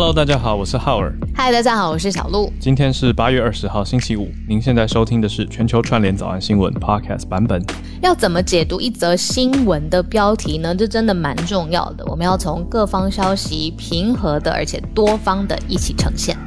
[0.00, 1.12] Hello，大家好，我是浩尔。
[1.34, 2.52] 嗨，大家好，我是小鹿。
[2.60, 4.30] 今天是八月二十号，星期五。
[4.48, 7.60] 您现在收听的是全球串联早安新闻 Podcast 版本。
[8.00, 10.72] 要怎么解读一则新闻的标题呢？
[10.72, 12.04] 这真的蛮重要的。
[12.06, 16.38] 我们要从各方消息平和的，而且多方的一起呈现。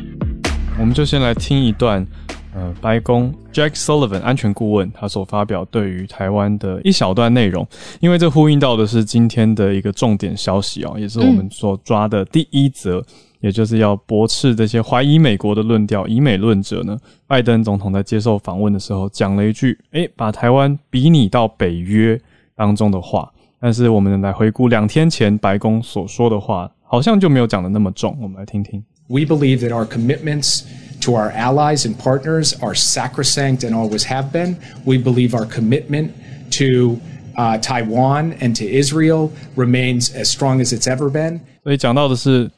[0.79, 2.07] 我们就先来听一段。
[2.53, 7.65] 呃，白宫 Jack Sullivan 安全顾问他所发表对于台湾的一小段内容，
[8.01, 13.01] 因为这呼应到的是今天的一个重点消息哦，也是我们所抓的第一则，
[13.41, 16.97] 也就是要驳斥这些怀疑美国的论调，以美论者呢。
[17.27, 22.19] 拜登总统在接受访问的时候讲了一句，诶，把台湾比拟到北约
[22.55, 28.83] 当中的话，但是我们来回顾两天前白宫所说的话，好像就没有讲的那么重，我们来听听。
[29.07, 30.61] We believe that our commitments
[31.01, 34.55] to our allies and partners are sacrosanct and always have been.
[34.85, 36.11] We believe our commitment
[36.51, 36.97] to
[37.35, 41.41] uh, Taiwan and to Israel remains as strong as it's ever been.
[41.63, 42.49] 所以讲到的是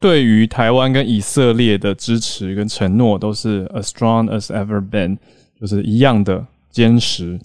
[0.00, 5.18] 对于台湾跟以色列的支持跟承诺都是 as strong as ever been，
[5.60, 7.38] 就是一样的坚实。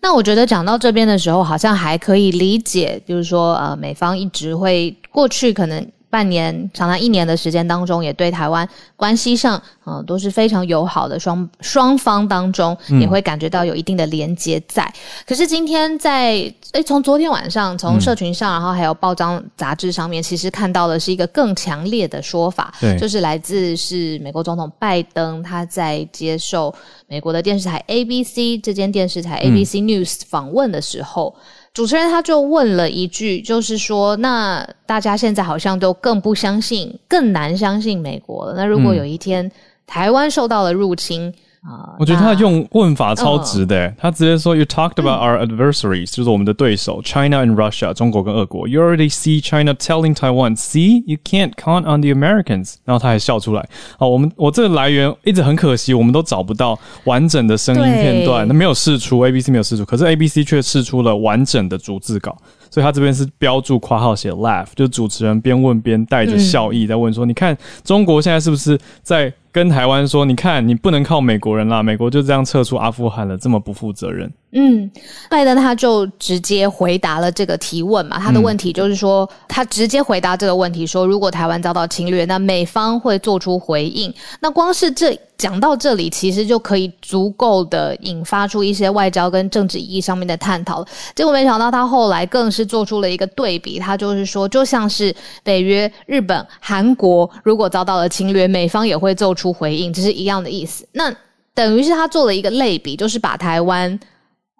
[0.00, 11.18] 那我觉得讲到这边的时候，好像还可以理解，就是说，呃，美方一直会过去可能半年、长达一年的时间当中，也对台湾关系上，嗯，都是非常友好的。
[11.20, 14.90] 双双方当中也会感觉到有一定的连接在。
[15.26, 26.74] 可是今天在，诶，从昨天晚上，从社群上，然后还有报章杂志上面，其实看到的是一个更强烈的说法，就是来自是美国总统拜登他在接受
[27.06, 31.34] 美国的电视台 ABC 这间电视台 ABC News 访问的时候。
[31.78, 38.54] 主持人他就问了一句，就是说，那大家现在好像都更不相信，更难相信美国了。
[38.56, 39.48] 那如果有一天
[39.86, 41.32] 台湾受到了入侵？
[41.62, 48.68] 啊，我觉得他用问法超值的，他直接说，You talked about our adversaries，就是我们的对手，China and Russia，中国跟俄国。
[48.68, 52.76] You already see China telling Taiwan，see you can't count on the Americans。
[52.84, 53.68] 然后他还笑出来。
[53.98, 62.38] 啊，我们我这个来源一直很可惜，我们都找不到完整的声音片段，那没有试出，ABC 没有试出，可是 ABC 却试出了完整的逐字稿。
[62.70, 74.32] 所以他这边是标注括号写 laugh，就主持人边问边带着笑意在问说：“你看中国现在是不是在？”跟台湾说，你看，你不能靠美国人啦，美国就这样撤出阿富汗了，这么不负责任。
[74.52, 74.88] 嗯，
[75.28, 84.14] 拜登他就直接回答了这个提问嘛，他的问题就是说，他直接回答这个问题说，如果台湾遭到侵略，那美方会做出回应。
[84.40, 90.86] 那光是这讲到这里，其实就可以足够的引发出一些外交跟政治意义上面的探讨了。
[91.14, 100.86] 结果没想到他后来更是做出了一个对比，他就是说，就像是北约、日本、韩国如果遭到了侵略，美方也会做出回应，这是一样的意思。
[100.92, 101.14] 那
[101.54, 103.98] 等于是他做了一个类比，就是把台湾。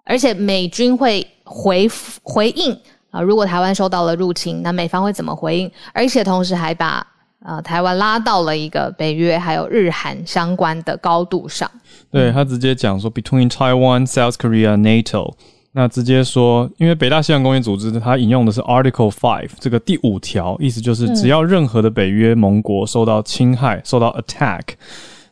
[0.05, 1.87] 而且美军会回
[2.23, 2.75] 回应
[3.11, 5.71] 啊，如果台湾受到了入侵，那美方会怎么回应？
[5.93, 7.05] 而且同时还把
[7.45, 11.69] 呃台湾拉到了一个北约还有日韩相关的高度上。
[12.11, 15.35] 对他直接讲说，Between Taiwan, South Korea, NATO，
[15.71, 24.61] 那直接说，因为北大西洋公约组织，它引用的是 Article Five 这个第五条，意思就是只要任何的北约盟国受到侵害、受到 attack，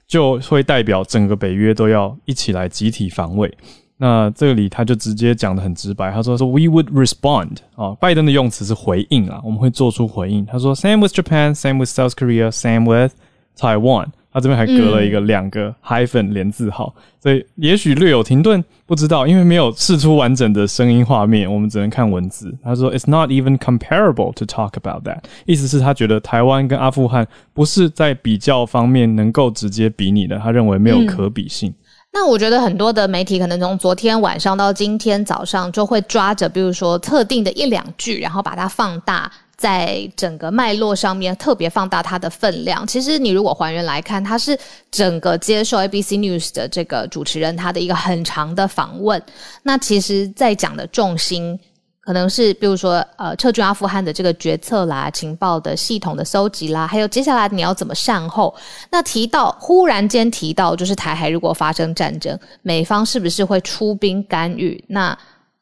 [0.08, 3.52] 就会代表整个北约都要一起来集体防卫。
[3.98, 10.46] 那这里他就直接讲的很直白，他说说 We would respond 啊，拜登的用词是回应啊，我们会做出回应。
[10.46, 13.14] 他说 Same with Japan, same with South Korea, same with
[13.58, 14.10] Taiwan。
[14.38, 22.56] 他这边还隔了一个两个 hyphen 连字号，所以也许略有停顿，不知道，因为没有试出完整的声音画面，我们只能看文字。
[22.64, 31.74] 他说 It's not even comparable to talk about that，意思是他觉得台湾跟阿富汗不是在比较方面能够直接比拟的，他认为没有可比性。
[32.14, 42.86] 那我觉得很多的媒体可能从昨天晚上到今天早上就会抓着，比如说特定的一两句，然后把它放大，在整个脉络上面特别放大它的分量。
[42.88, 44.58] 其实你如果还原来看，它是
[44.90, 49.22] 整个接受 ABC News 的这个主持人他的一个很长的访问。
[49.64, 51.60] 那其实，在讲的重心。
[52.00, 58.56] 可能是比如说，呃，撤军阿富汗的这个决策啦，情报的系统的搜集啦，还有接下来你要怎么善后？
[58.90, 64.82] 那提到忽然间提到，就是台海如果发生战争，美方是不是会出兵干预？
[64.88, 65.18] 那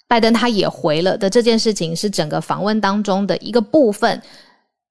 [0.07, 4.22] 拜登他也回了的这件事情是整个访问当中的一个部分，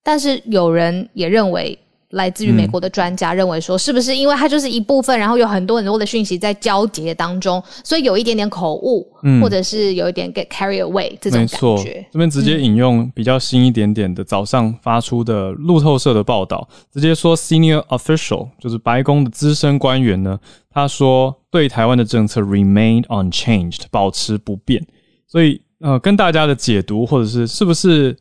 [0.03, 1.79] 但是有人也认为。
[2.11, 9.05] 来自于美国的专家认为说，是不是因为它就是一部分，然后有很多很多的讯息在交接当中，所以有一点点口误，
[9.43, 12.07] 或者是有一点 get carry away 这种感觉。
[12.13, 20.39] 这边直接引用比较新一点点的早上发出的路透社的报道，直接说 senior official 就是白宫的资深官员呢，
[20.71, 24.87] 他说对台湾的政策 remain unchanged 保持不变，
[25.27, 28.17] 所以呃跟大家的解读或者是是不是？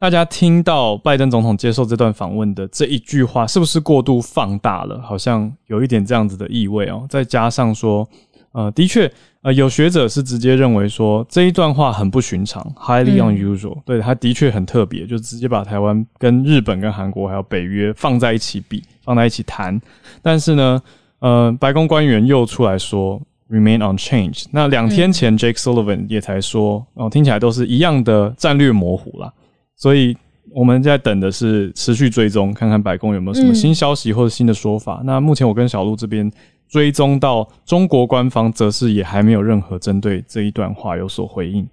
[0.00, 5.02] 大家听到拜登总统接受这段访问的这一句话，是不是过度放大了？
[5.02, 7.04] 好像有一点这样子的意味哦。
[7.10, 8.08] 再加上说，
[8.52, 9.12] 呃，的确，
[9.42, 13.82] 呃，有学者是直接认为说这一段话很不寻常，highly unusual。
[13.84, 19.82] 对，他的确很特别，就直接把台湾跟日本、跟韩国还有北约放在一起比，放在一起谈。
[20.22, 20.80] 但是呢，
[21.18, 23.20] 呃，白宫官员又出来说。
[23.50, 24.44] Remain unchanged。
[24.50, 29.32] 那两天前，Jake Sullivan 也才说，哦，听起来都是一样的战略模糊啦。
[29.74, 30.14] 所以
[30.54, 35.00] 我们在等的是持续追踪，看看白宫有没有什么新消息或者新的说法。
[35.04, 36.30] 那目前我跟小鹿这边
[36.68, 41.66] 追踪到中国官方，则是也还没有任何针对这一段话有所回应。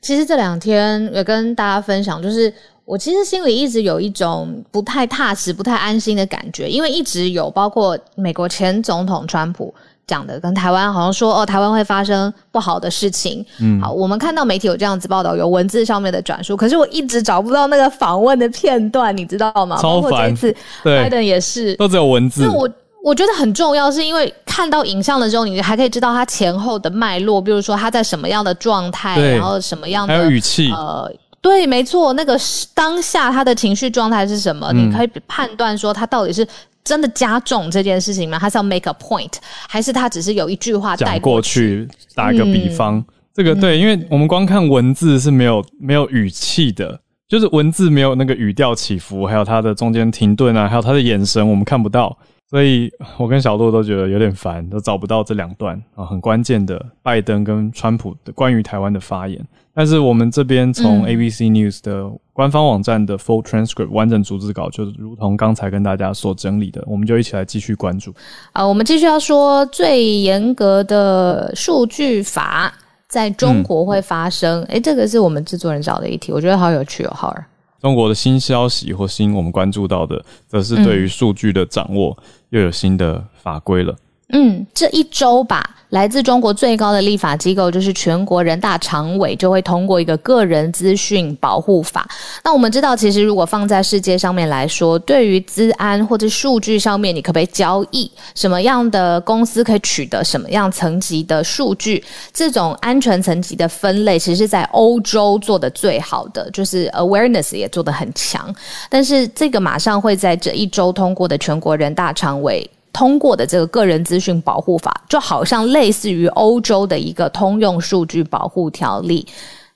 [0.00, 9.74] 其实这两天也跟大家分享，就是我其实心里一直有一种不太踏实、不太安心的感觉，因为一直有包括美国前总统川普。
[10.06, 13.44] 讲的跟台湾好像说哦，台湾会发生不好的事情。
[13.60, 19.76] 嗯，好，我们看到媒体有这样子报道，有文字上面的转述，可是我一直找不到那个访问的片段，你知道吗？
[19.80, 20.30] 超烦。
[20.30, 22.42] 这次拜登也是都只有文字。
[22.42, 22.68] 那我
[23.02, 30.70] 我觉得很重要，是因为看到影像的时候，你还可以知道他前后的脉络，比如说他在什么样的状态，然后什么样的还有语气。
[30.70, 31.10] 呃，
[31.40, 32.38] 对，没错，那个
[32.74, 34.72] 当下他的情绪状态是什么？
[34.72, 36.46] 你可以判断说他到底是。
[36.86, 38.38] 真的加重这件事情吗？
[38.38, 39.32] 他是要 make a point，
[39.68, 41.88] 还是他只是有一句话带过去？
[42.14, 43.04] 打一个比方，
[43.34, 52.16] 这个对，因为我们光看文字是没有没有语气的，就是文字没有那个语调起伏，还有他的中间停顿啊，还有他的眼神，我们看不到。
[52.48, 59.44] 所以我跟小鹿都觉得有点烦，都找不到这两段啊，很关键的拜登跟川普的关于台湾的发言。
[59.78, 68.10] 但是我们这边从 ABC News 的官方网站的 full transcript 完整逐字稿，就如同刚才跟大家所整理的，我们就一起来继续关注。
[68.52, 72.72] 啊，我们继续要说最严格的数据法
[73.06, 74.62] 在中国会发生。
[74.62, 77.44] 哎，这个是我们制作人找的一题，我觉得好有趣哦，好儿。
[77.78, 82.16] 中国的新消息或新我们关注到的，则是对于数据的掌握
[82.48, 83.92] 又有新的法规了。
[83.92, 83.98] 嗯，
[84.30, 85.72] 嗯这一周吧。
[85.90, 92.06] 来自中国最高的立法机构就是全国人大常委，就会通过一个个人资讯保护法。
[92.42, 98.10] 那我们知道，其实如果放在世界上面来说，对于资安或者数据上面，你可不可以交易？
[98.34, 102.04] 什么样的公司可以取得什么样层级的数据？
[102.32, 108.52] 这种安全层级的分类，其实是在欧洲做的最好的，就是 awareness 也做得很强。
[108.90, 112.68] 但是这个马上会在这一周通过的全国人大常委。
[112.96, 119.26] 通过的这个个人资讯保护法，就好像类似于欧洲的一个通用数据保护条例，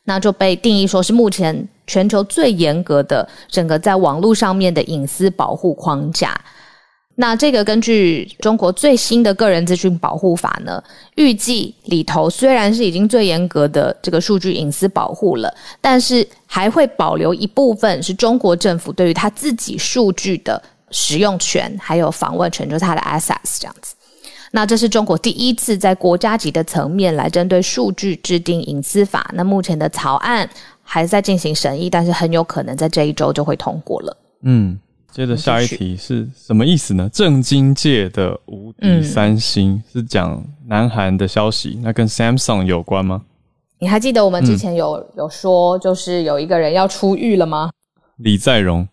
[0.05, 6.35] 那就被定义说是目前全球最严格的整个在网络上面的隐私保护框架。
[7.17, 10.83] 那这个根据中国最新的个人资讯保护法呢，
[11.17, 20.63] 预计里头虽然是已经最严格的这个数据隐私保护了，但是还会保留一部分是中国政府对于他自己数据的。
[20.91, 23.95] 使用权还有访问权，就是它的 assets 这样子。
[24.53, 29.31] 那这是中国第一次在国家级的层面来针对数据制定隐私法。
[29.35, 30.49] 那目前的草案
[30.83, 34.17] 还在进行审议，但是很有可能在这一周就会通过了。
[34.43, 34.77] 嗯，
[35.13, 37.09] 接着下一题是什么意思呢？
[37.13, 43.23] 政经界的无敌三星是讲南韩的消息，那跟 Samsung 有关吗？
[43.79, 47.71] 你还记得我们之前有有说，就是有一个人要出狱了吗？
[48.17, 48.89] 李在镕。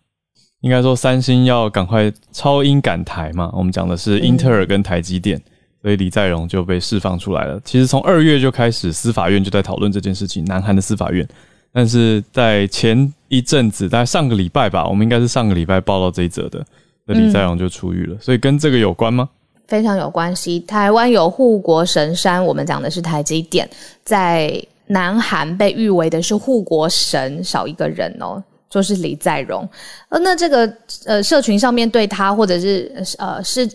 [0.60, 3.50] 应该说，三星要赶快超英赶台嘛。
[3.54, 5.40] 我们讲的是英特尔跟台积电，
[5.80, 7.60] 所以李在镕就被释放出来了。
[7.64, 11.26] 其实从二月就开始，司法院就在讨论这件事情，南韩的司法院。
[11.72, 16.64] 但是在前一阵子，大概上个礼拜吧，我们应该是上个礼拜报道这一则的，
[17.04, 18.16] 那李在镕就出狱了。
[18.20, 19.28] 所以跟这个有关吗？
[19.68, 20.58] 非常有关系。
[20.60, 23.68] 台湾有护国神山，我们讲的是台积电，
[24.02, 28.42] 在南韩被誉为的是护国神，少一个人哦。
[28.70, 29.66] 就是李在镕，
[30.10, 30.70] 呃，那这个
[31.06, 33.66] 呃，社群上面对他，或者是呃，是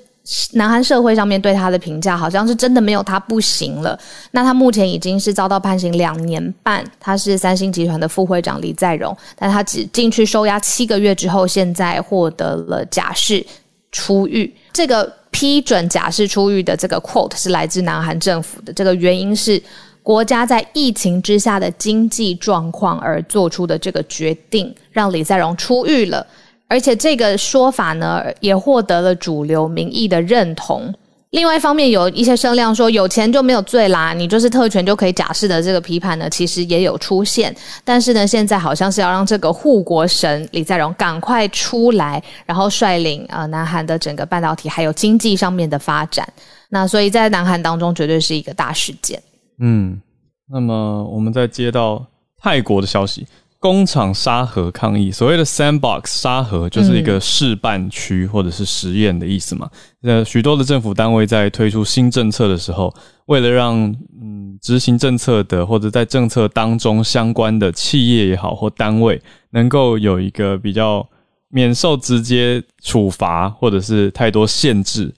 [0.53, 3.99] 南韩社会上面对他的评价，好像是真的没有他不行了。
[4.31, 13.43] 那他目前已经是遭到判刑两年半，他是三星集团的副会长李在镕，但他只进去收押七个月之后，现在获得了假释
[13.91, 14.53] 出狱。
[14.71, 19.59] 这个批准假释出狱的这个 quote 是来自南韩政府的，这个原因是。
[20.03, 26.27] 国家在疫情之下的经济状况而做出的这个决定，让李在镕出狱了，
[26.67, 30.93] 而且这个说法呢，也获得了主流民意的认同。
[31.29, 37.55] 另外一方面，有一些声量说有钱就没有罪啦，你就是特权就可以假释的这个批判呢，其实也有出现。
[37.83, 46.27] 但是呢，现在好像是要让这个护国神李在镕赶快出来，然后率领呃南韩的整个半导体还有经济上面的发展。
[46.69, 49.19] 那所以在南韩当中，绝对是一个大事件。
[49.59, 50.01] 嗯，
[50.49, 52.05] 那么我们再接到
[52.37, 53.25] 泰国的消息，
[53.59, 59.69] 工厂沙盒抗议，所谓的 sandbox 沙盒就是一个示范区或者是实验的意思嘛。
[60.01, 62.93] 呃，许多的政府单位在推出新政策的时候，
[63.27, 63.75] 为了让
[64.21, 71.07] 嗯执行政策的或者在政策当中相关的企业也好或单位，能够有一个比较
[71.49, 75.13] 免受直接处罚或者是太多限制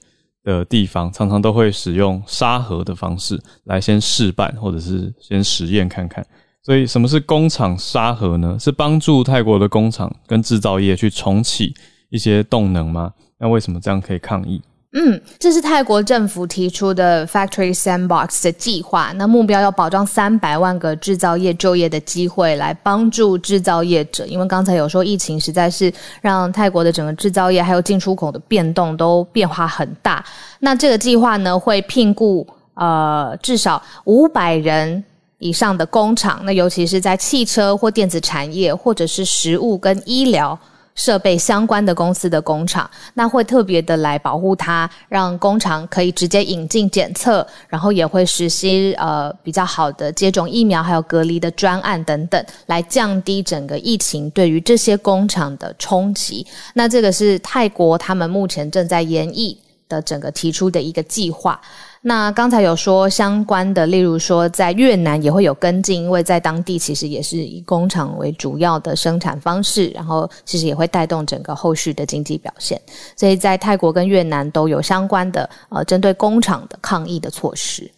[0.46, 6.24] 的地方，常常都会使用沙盒的方式来先试办或者是先实验看看。
[6.62, 8.56] 所以，什么是工厂沙盒呢？
[8.58, 11.74] 是帮助泰国的工厂跟制造业去重启
[12.10, 13.12] 一些动能吗？
[13.38, 14.62] 那为什么这样可以抗议？
[14.92, 19.12] 嗯，这是泰国政府提出的 Factory Sandbox 的计划。
[19.16, 24.24] 那目标要保障三百万个制造业就业的机会，来帮助制造业者。
[24.26, 30.24] 因为刚才有说，疫情实在是让泰国的整个制造业还有进出口的变动都变化很大。
[30.60, 35.04] 那这个计划呢，会聘雇呃至少五百人。
[35.38, 40.58] 以上的工厂，那尤其是在汽车或电子产业，或者是食物跟医疗
[40.96, 56.44] 设备相关的公司的工厂，那会特别的来保护它，让工厂可以直接引进检测，然后也会实施呃比较好的接种疫苗，还有隔离的专案等等，来降低整个疫情对于这些工厂的冲击。
[56.74, 59.56] 那这个是泰国他们目前正在研议
[59.88, 61.60] 的整个提出的一个计划。
[62.02, 72.80] 那刚才有说相关的，例如说在越南也会有跟进，因为在当地其实也是以工厂为主要的生产方式，然后其实也会带动整个后续的经济表现。
[73.16, 77.90] 所以在泰国跟越南都有相关的呃针对工厂的抗议的措施。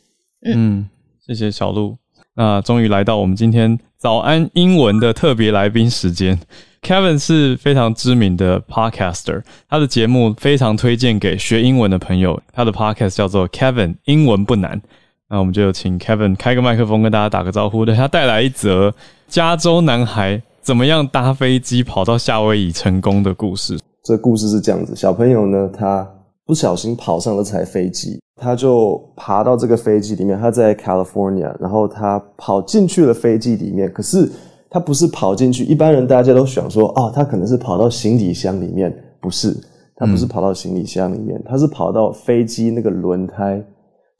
[0.44, 0.88] 嗯，
[1.26, 1.96] 谢谢小鹿。
[2.34, 6.38] 那终于来到我们今天早安英文的特别来宾时间。
[6.80, 12.40] Kevin 是非常知名的 Podcaster，他的节目非常推荐给学英文的朋友。
[12.52, 14.80] 他的 Podcast 叫做 Kevin 英文不难。
[15.28, 17.84] 那我们就请 Kevin 开个麦克风跟大家打个招呼。
[17.84, 18.94] 等他带来一则
[19.26, 23.78] 加州男孩怎么样搭飞机跑到夏威夷成功的故事。
[24.04, 26.08] 这故事是这样子：小朋友呢，他
[26.46, 30.38] 不小心跑上了这台飞机，他就爬到这个飞机里面。
[30.38, 34.30] 他在 California，然后他跑进去了飞机里面，可是。
[34.70, 39.56] 他不是跑进去，一般人大家都想说，啊，他可能是跑到行李箱里面，不是，
[39.96, 43.64] 他不是跑到行李箱里面，他是跑到飞机那个轮胎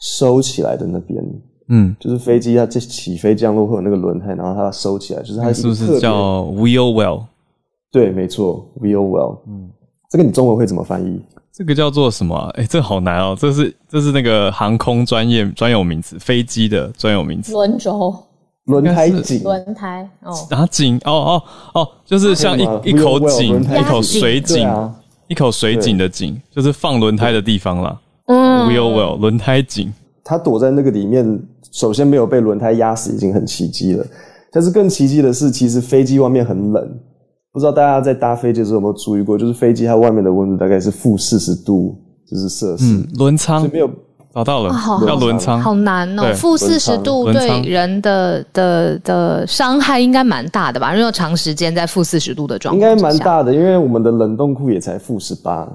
[0.01, 1.23] 收起来的那边，
[1.69, 7.25] 嗯，就是飞机它这起飞降落会有那个轮胎，然后它收起来，就是它是不是叫 wheel well？
[7.93, 9.39] 对，没错，wheel well。
[9.47, 9.69] 嗯，
[10.11, 11.21] 这个你中文会怎么翻译？
[11.53, 12.37] 这个叫做什么？
[12.55, 18.15] 哎，这好难哦，这是这是那个航空专业专有名词，飞机的专有名词，轮轴。
[18.69, 21.43] 轮胎井，轮胎哦，啊井哦哦
[21.75, 24.69] 哦，就是像一一口井，一口水井，
[25.27, 27.99] 一口水井的井，就是放轮胎的地方啦。
[28.27, 29.91] 嗯，wheel well，轮胎井，
[30.23, 34.07] 他躲在那个里面，首先没有被轮胎压死，已经很奇迹了。
[34.53, 37.01] 但是更奇迹的是，其实飞机外面很冷，
[37.53, 41.99] 不知道大家在搭飞机的时候有没有注意过，就是飞机它外面的温度大概是负四十度，
[42.31, 43.91] 就是摄氏，轮舱没有。
[44.39, 44.73] 找到了，
[45.05, 46.33] 要轮舱，好难哦！
[46.37, 50.95] 负四十度对人的的的伤害应该蛮大的吧？
[50.95, 53.53] 因为长时间在负四十度的状况，应该蛮大的。
[53.53, 55.69] 因为我们的冷冻库也才负十八，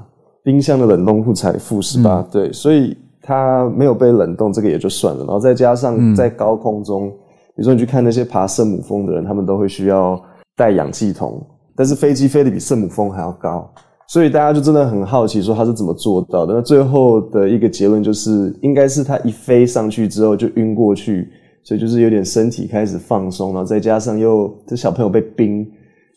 [0.45, 5.25] 冰箱的冷冻库才负十八，对，所以它没有被冷冻，这个也就算了。
[5.25, 10.17] 然后再加上在高空中，比如说你去看那些爬圣母峰的人，他们都会需要
[10.55, 13.69] 带氧气筒，但是飞机飞得比圣母峰还要高。
[14.07, 16.53] 所以大家就真的很好奇，说他是怎么做到的？
[16.53, 21.29] 那最后的一个结论就是，应该是他一飞上去之后就晕过去，
[21.63, 25.65] 所以就是有点身体开始放松，然后再加上又这小朋友被冰，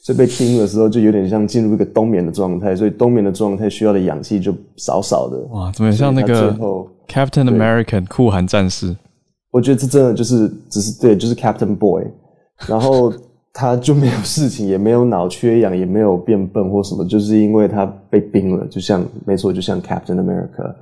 [0.02, 5.38] 所以被冰的时候就有点像进入一个冬眠的状态，所以冬眠的状态需要的氧气就少少的。
[5.52, 6.52] 哇，怎么像那个
[7.08, 8.94] Captain American 酷寒战士？
[9.52, 12.04] 我觉得这真的就是只是对，就是 Captain Boy，
[12.68, 13.12] 然后。
[13.58, 20.74] 他就没有事情，也没有脑缺氧，也没有变笨或什么，就是因为他被冰了，就像没错，就像 Captain America。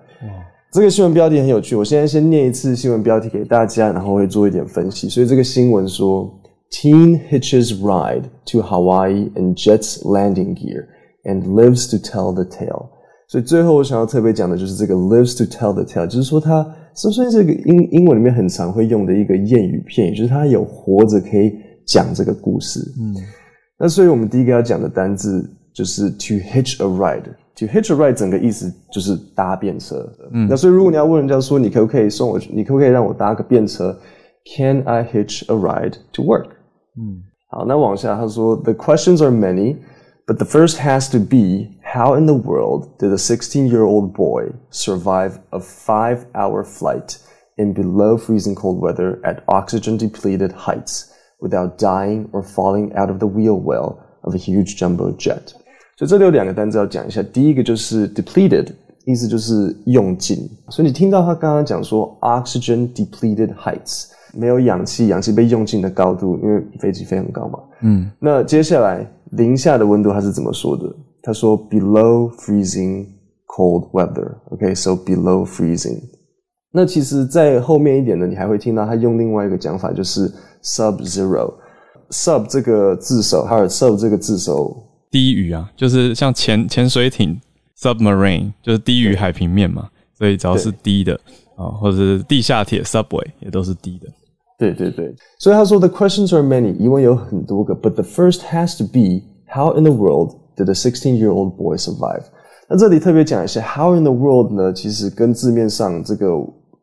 [0.72, 5.08] 这个新闻标题很有趣，我现在先念一次新闻标题给大家，然后会做一点分析。
[5.08, 6.28] 所以这个新闻说
[6.72, 10.86] ：Teen hitches ride to Hawaii and jets landing gear
[11.22, 12.86] and lives to tell the tale。
[13.28, 16.66] 所以最后我想要特别讲的就是这个 lives to tell the tale，就是说他
[16.96, 21.54] 是不是这个英英文里面很常会用的一个谚语片语，就是他有活着可以。
[21.85, 23.15] 讲这个故事，嗯，
[23.77, 33.93] 那所以我们第一个要讲的单字就是 to hitch a ride。to hitch a ride 整个意思就是搭便车，嗯，那所以如果你要问人家说你可不可以送我，你可不可以让我搭个便车？
[34.55, 36.47] Can I hitch a ride to work？
[36.97, 39.75] 嗯，好，那往下他说 The questions are many,
[40.25, 45.33] but the first has to be how in the world did a 16-year-old boy survive
[45.49, 47.17] a five-hour flight
[47.57, 51.11] in below freezing cold weather at oxygen depleted heights?
[51.43, 55.53] without dying or falling out of the wheel well of a huge jumbo jet。
[55.97, 58.67] 所以这里有两个单词要讲一下，第一个就是 depleted，
[59.05, 60.49] 意思就是用尽。
[60.69, 67.59] 所以你听到他刚刚讲说 oxygen depleted heights，没有氧气，氧气被用尽的高度，因为飞机飞很高嘛。
[67.81, 70.85] 嗯，那接下来零下的温度他是怎么说的？
[71.21, 73.07] 他说 below freezing
[73.45, 75.99] cold weather。OK，so below freezing。
[76.76, 80.28] 那其实，在后面一点呢，你还会听到他用另外一个讲法，就是
[80.64, 81.54] sub zero。
[82.10, 84.76] sub 这个字首，还有 sub 这个字首，
[85.08, 87.40] 低于啊，就是像潜潜水艇
[87.78, 89.88] submarine，就是低于海平面嘛，
[90.18, 91.14] 所以只要是低的
[91.54, 94.08] 啊，或者是地下铁 subway 也都是低的。
[94.58, 100.74] 对对对，所以他说 the questions are many，疑问有很多个，but the first has to be how in the world did a
[100.74, 102.24] sixteen-year-old boy survive？
[102.68, 106.26] 那这里特别讲一下 how in the world 呢，其实跟字面上这个。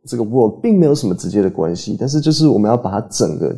[0.08, 3.55] 这个 world 并没有什么直接的关系，但是就是我们要把它整个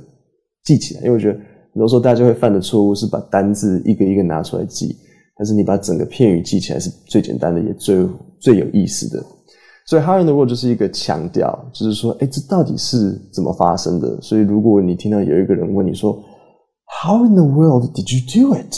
[0.63, 1.39] 记起来，因为我觉得
[1.73, 4.93] 很多时候大家会犯的错误是把单字一个一个拿出来记，
[5.37, 8.07] 但是你把整个片语记起来是最简单的，也最
[8.39, 9.23] 最有意思的。
[9.85, 14.21] 所以 how in the world 就是一个强调，就是说，哎，这到底是怎么发生的？
[14.21, 16.21] 所以如果你听到有一个人问你说
[17.01, 18.73] ，How in the world did you do it？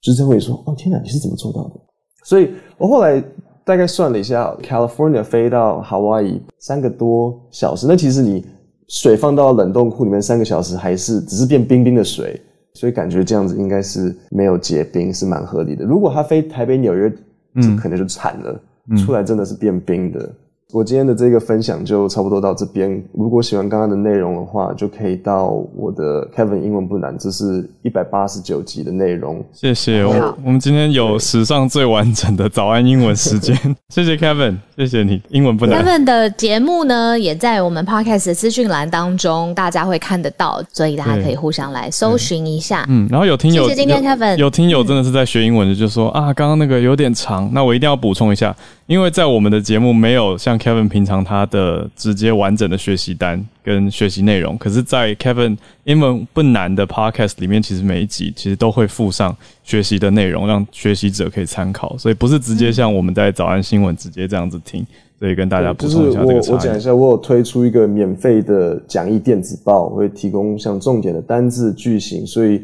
[0.00, 1.80] 就是在问你说，哦，天哪，你是怎么做到的？
[2.24, 3.20] 所以我后来。
[3.64, 7.86] 大概算了一下，California 飞到 Hawaii 三个多小时。
[7.86, 8.44] 那其实你
[8.88, 12.40] 水放到冷冻库里面三个小时，还是只是变冰冰的水，
[12.74, 15.84] 所以感觉这样子应该是没有结冰，是蛮合理的。
[15.84, 17.12] 如果它飞台北、纽约，
[17.54, 18.60] 嗯，可能就惨了，
[18.98, 20.28] 出来真的是变冰的。
[20.72, 23.02] 我今天的这个分享就差不多到这边。
[23.12, 29.44] 如果喜欢刚刚的内容的话，就可以到我的 Kevin 英文不难，这是一百八十九集的内容。
[29.52, 33.56] 谢谢我，我们今天有史上最完整的早安英文时间。
[33.88, 35.84] 谢谢 Kevin，谢谢你，英文不难。
[35.84, 42.84] Kevin 的节目呢，也在我们 Podcast 的资讯栏当中，大家会看得到，所以大家可以互相来搜寻一下。
[42.88, 48.54] 嗯，然后有听友，谢谢今天 Kevin，有听友真的是在学英文的，就说啊，刚刚那个有点长，那我一定要补充一下。
[48.86, 61.96] 因为在我们的节目没有像 Kevin 平常他的直接完整的学习单跟学习内容，可是，在 Kevin 英文不难的 Podcast 里面，其实每一集其实都会附上学习的内容，让学习者可以参考。
[61.96, 64.86] 所以不是直接像我们在早安新闻直接这样子听，
[65.18, 72.62] 所以跟大家补充一下这个我我讲一下，我有推出一个免费的讲义电子报，会提供像重点的单字句型，所以。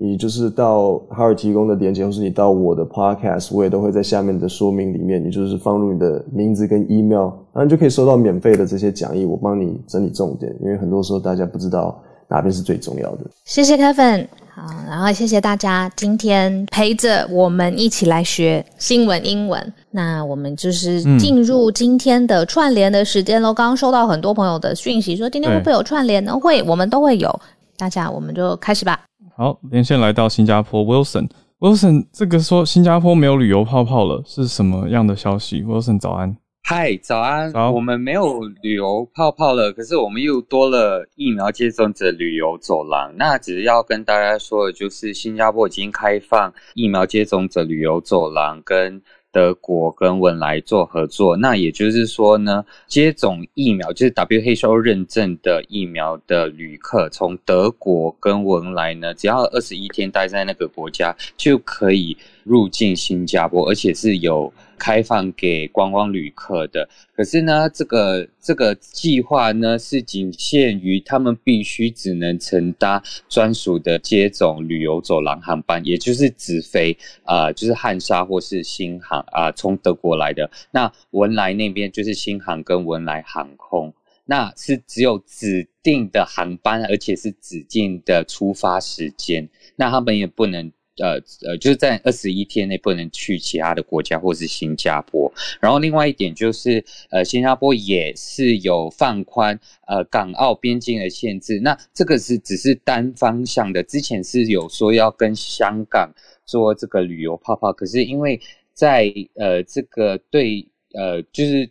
[0.00, 13.26] 你就是到哈尔提供的链接，或是你到我的 podcast，我也都会在下面的说明里面，你就是放入你的名字跟 email，然后你就可以收到免费的这些讲义，我帮你整理重点，因为很多时候大家不知道哪边是最重要的。
[13.44, 19.72] 谢谢 Kevin，好，然后谢谢大家今天陪着我们一起来学新闻英文。
[19.90, 23.52] 那我们就是进入今天的串联的时间喽。
[23.52, 26.38] 刚刚收到很多朋友的讯息，说今天会不会有串联呢？
[26.38, 27.40] 会，我们都会有。
[27.76, 29.00] 大家，我们就开始吧。
[29.38, 31.28] 好，连线来到新加坡，Wilson。
[31.60, 36.36] Wilson，这个说新加坡没有旅游泡泡了，是什么样的消息？Wilson，早安。
[36.64, 37.52] 嗨，早安。
[37.72, 43.14] 我们没有旅游泡泡了，可是我们又多了疫苗接种者旅游走廊。
[43.16, 49.00] 那只要跟大家说的就是，新加坡已经开放疫苗接种者旅游走廊跟。
[49.38, 64.52] 德国跟文莱做合作，那也就是说呢，接种疫苗就是 WHO 认证的疫苗的旅客，从德国跟文莱呢，只要二十一天待在那个国家，就可以入境新加坡，而且是有。
[64.78, 80.50] 开放给观光旅客的，可是呢，这个这个计划呢是仅限于他们必须只能乘搭专属的接种旅游走廊航班，也就是直飞啊，就是汉莎或是新航啊，从德国来的。
[80.70, 83.92] 那文莱那边就是新航跟文莱航空，
[84.24, 90.72] 那是只有指定的航班，而且是指定的出发时间，那他们也不能。
[90.98, 95.32] 呃呃，就是在二十一天内不能去其他的国家或是新加坡。
[95.60, 101.60] 然后另外一点就是，呃，新加坡也是有放宽呃港澳边境的限制。
[101.60, 106.12] 那这个是只是单方向的，之前是有说要跟香港
[106.44, 108.40] 做这个旅游泡泡，可是因为
[108.74, 111.70] 在呃这个对呃就是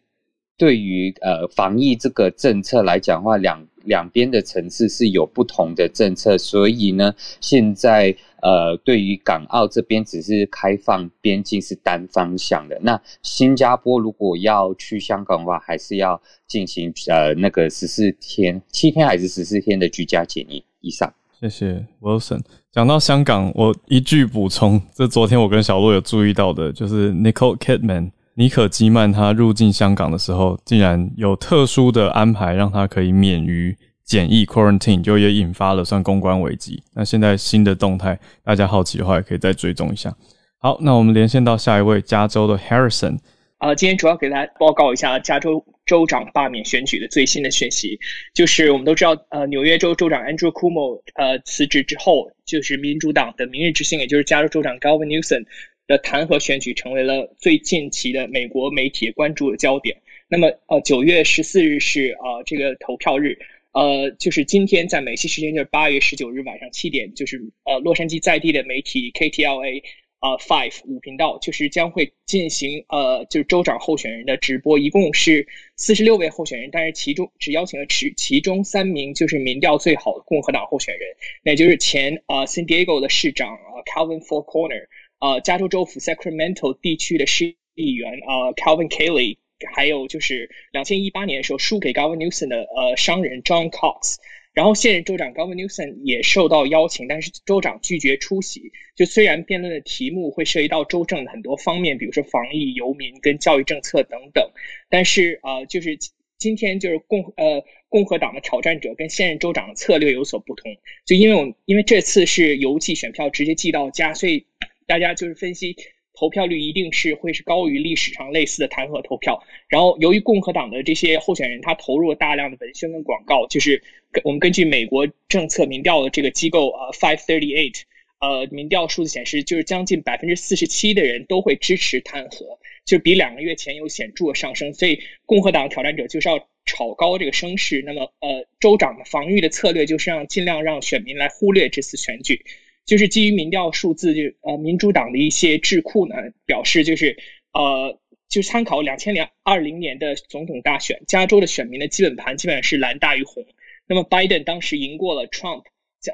[0.58, 8.16] 对于呃防疫这个政策来讲的话，两两边的城市是有不同的政策，所以呢，现在。
[8.40, 21.12] 呃，对于港澳这边只是开放边境是单方向的，那新加坡如果要去香港的话，还是要进行呃那个十四天、七天还是十四天的居家检疫以上。
[21.40, 22.42] 谢谢 Wilson。
[22.72, 33.78] 讲到香港，我一句补充，这昨天我跟小洛有注意到的，就是 Nicole Kidman 尼可基曼他入境香港的时候，竟然有特殊的安排，让他可以免于。
[34.06, 36.82] 检疫 quarantine，就也引发了算公关危机。
[36.96, 40.16] 那现在新的动态，大家好奇的话也可以再追踪一下。
[40.60, 43.18] 好，那我们连线到下一位加州的 Harrison。
[43.60, 48.00] 呃，今天主要给大家报告一下加州州长罢免选举的最新的讯息。
[48.34, 55.44] 就是我们都知道，呃，纽约州州长 Andrew Cuomo 呃辞职之后，就是民主党的明日之星，也就是加州州长 Gavin Newsom
[55.88, 59.96] 的弹劾选举，成为了最近期的美国媒体关注的焦点。
[60.28, 63.38] 那么，呃，九月十四日是呃这个投票日，
[63.72, 69.82] 呃，就是今天在美西时间就是八月十九日晚上七点，就是呃洛杉矶在地的媒体 KTLA。
[70.20, 81.08] 呃，Five 五频道就是将会进行呃，就是州长候选人的直播，一共是四十六位候选人，但是其中只邀请了其其中三名就是民调最好的共和党候选人，
[81.44, 84.88] 那就是前呃 San Diego 的市长呃 Calvin Four Corner，
[85.20, 89.38] 呃加州州府 Sacramento 地区的市议员呃 Calvin Kelly，
[89.76, 94.18] 还有就是两千一八年的时候输给 Gavin Newsom 的呃商人 John Cox。
[94.54, 98.72] 然后现任州长 Gavin Newsom 也受到邀请，但是州长拒绝出席。
[98.96, 104.50] 就虽然辩论的题目会涉及到州政的很多方面，比如说防疫、游民跟教育政策等等，
[104.90, 105.96] 但是呃，就是
[106.40, 110.76] 今天就是共呃共和党的挑战者跟现任州长的策略有所不同。
[111.06, 114.48] 就因为我因为这次是邮寄选票直接寄到家，所以
[114.88, 115.76] 大家就是分析。
[116.20, 119.40] 投票率一定是会是高于历史上类似的弹劾投票。
[119.68, 123.84] 然后，由于共和党的这些候选人他投入了大量的文宣跟广告，就是
[124.24, 127.84] 我们根据美国政策民调的这个机构呃 Five Thirty Eight
[128.20, 134.74] 呃民调数字显示，就是将近百分之四十七的人都会支持弹劾，就比两个月前有显著的上升。
[134.74, 137.84] 所以，共和党挑战者就是要炒高这个声势。
[137.86, 142.44] 那么，呃，州长的防御的策略就是让尽量让选民来忽略这次选举。
[142.88, 147.18] 就是基于民调数字，就呃民主党的一些智库呢表示，就是
[147.52, 153.46] 呃就参考两千零二零年的总统大选，加州的选民的基本盘基本上是蓝大于红。
[153.88, 155.66] 那么拜登当时赢过了 Trump，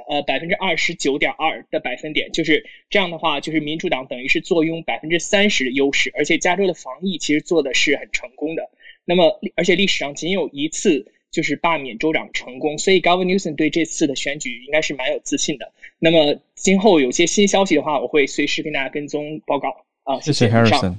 [0.09, 8.71] 呃百分之二十九点二的百分点，就是这样的话，就是民主党等于是坐拥百分之三十的优势，而且加州的防疫其实做的是很成功的。
[9.05, 11.12] 那么而且历史上仅有一次。
[11.33, 15.73] 就是罢免州长成功，所以 Gavin Newsom 对这次的选举应该是蛮有自信的。
[15.97, 19.69] 那么今后有些新消息的话，我会随时跟大家跟踪报告。
[20.03, 20.93] 啊，谢谢 Harrison，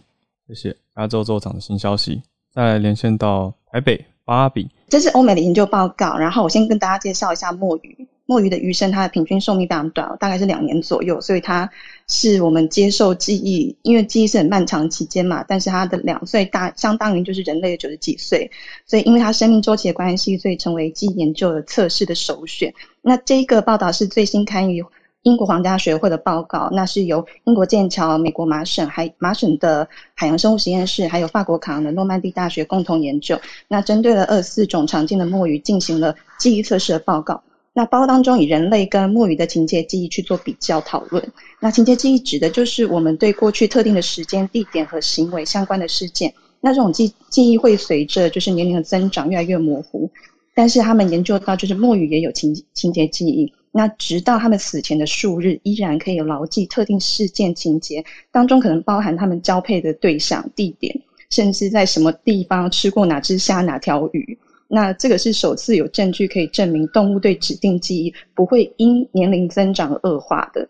[0.48, 2.20] 谢谢加州州长的新消息。
[2.52, 6.16] 再连线到台北，芭比，这是欧美的研究报告。
[6.16, 8.08] 然后我先跟大家介绍一下墨鱼。
[8.26, 11.70] 墨鱼的余生，它的平均寿命非常短，大概是两年左右，所以它
[12.08, 15.44] 是我们接受记忆，因为记忆是很漫长期间嘛。
[15.46, 18.50] 但是它的两岁大，相当于就是人类的九十几岁，
[18.86, 22.72] 所以因为它生命周期的关系，所以成为记忆研究的测试的首选。
[23.02, 24.82] 那这一个报道是最新刊于
[25.20, 33.38] 英国皇家学会的报告，那是由英国剑桥、美国麻省、海麻省的海洋生物实验室，还有法国卡昂的诺曼底大学共同研究。
[33.68, 37.42] 那针对了二四种常见的墨鱼进行了记忆测试的报告。
[37.76, 41.22] 那包当中以人类跟墨鱼的情节记忆去做比较讨论。
[41.60, 46.32] 那情节记忆指的就是我们对过去特定的时间、地点和行为相关的事件。
[46.60, 50.08] 那这种记记忆会随着就是年龄的增长越来越模糊。
[50.54, 53.52] 但是他们研究到，就是墨鱼也有情情节记忆。
[53.72, 60.96] 那直到他们死前的数日，依然可以牢记特定事件情节当中可能包含他们交配的对象、地点，
[61.28, 64.38] 甚至在什么地方吃过哪只虾、哪条鱼。
[64.68, 70.68] 那这个是首次有证据可以证明动物对指定记忆不会因年龄增长恶化的。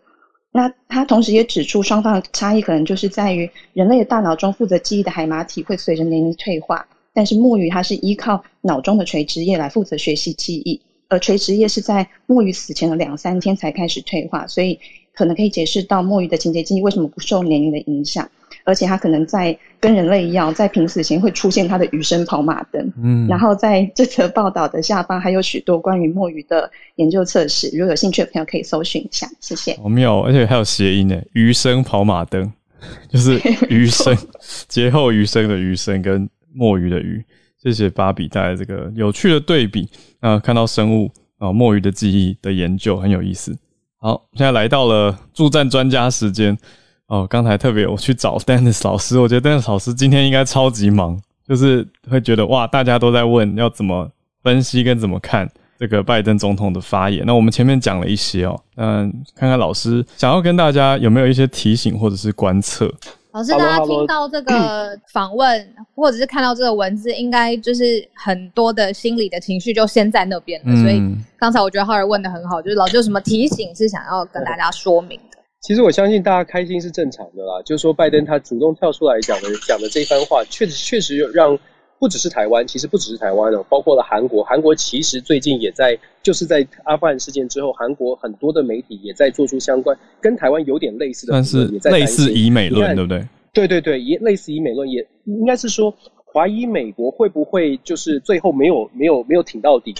[0.51, 10.79] 那他同时也指出，双方的差异可能就是在于人类的大脑中负责记忆的海马体会随着年龄退化，但是墨鱼它是依靠脑中的垂直叶来负责学习记忆，
[11.09, 14.79] 而垂直叶是在墨鱼死前的两三天才开始退化，所以
[15.13, 18.29] 可能可以解释到墨鱼的情节记忆为什么不受年龄的影响。
[18.65, 22.91] 而且它可能在跟人类一样，在濒死前会出现它的余生跑马灯。
[23.01, 29.25] 嗯，然后在这则报道的下方还有许多关于墨鱼的研究测试，如果有兴趣的朋友可以搜寻一下。
[29.39, 29.77] 谢谢。
[29.77, 32.51] 好妙，而且还有谐音呢，余生跑马灯，
[33.07, 34.17] 就是余生
[34.67, 37.23] 劫后余生的余生跟墨鱼的鱼。
[37.61, 39.87] 谢谢芭比带来这个有趣的对比
[40.19, 43.55] 啊，看到生物啊墨鱼的记忆的研究很有意思。
[43.99, 46.57] 好，现在来到了助战专家时间。
[47.07, 54.09] 哦，刚才特别我去找 Dennis 老师，我觉得 Dennis 老师今天应该超级忙，就是会觉得哇，大家都在问要怎么
[54.43, 57.23] 分析跟怎么看这个拜登总统的发言。
[57.25, 62.91] 那我们前面讲了一些哦，嗯，看看老师想要跟大家有没有一些提醒或者是观测。
[63.33, 67.83] 老师，大家听到这个访问或者是看到这个文字，应该就是
[68.15, 70.75] 很多的心理的情绪就先在那边了。
[70.81, 71.03] 所以
[71.37, 75.34] 刚才我觉得浩儿问的很好，就是老师有什么提醒是想要跟大家说明的？
[75.65, 81.57] 其实我相信大家开心是正常的啦，就是说拜登他主动跳出来讲的讲的这番话，确实确实让
[81.97, 84.43] 不只是台湾，其实不只是台湾哦，包括了韩国。
[84.43, 93.27] 韩国其实最近也在，就是在阿富汗事件之后，韩国很多的媒体也在做出相关跟台湾有点类似的，但是类似以美论，对不对？
[93.51, 95.91] 对对对，也类似以美论，也应该是说
[96.31, 99.95] 怀疑美国会不会就是最后没有没有没有挺到底。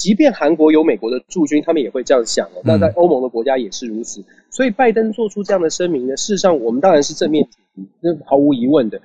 [0.00, 2.62] 即便韩国有美国的驻军，他们也会这样想的。
[2.64, 4.24] 那在欧盟的国家也是如此。
[4.48, 7.46] 所以拜登做出这样的声明呢，事实上我们当然是正面，
[8.00, 8.98] 那毫无疑问的。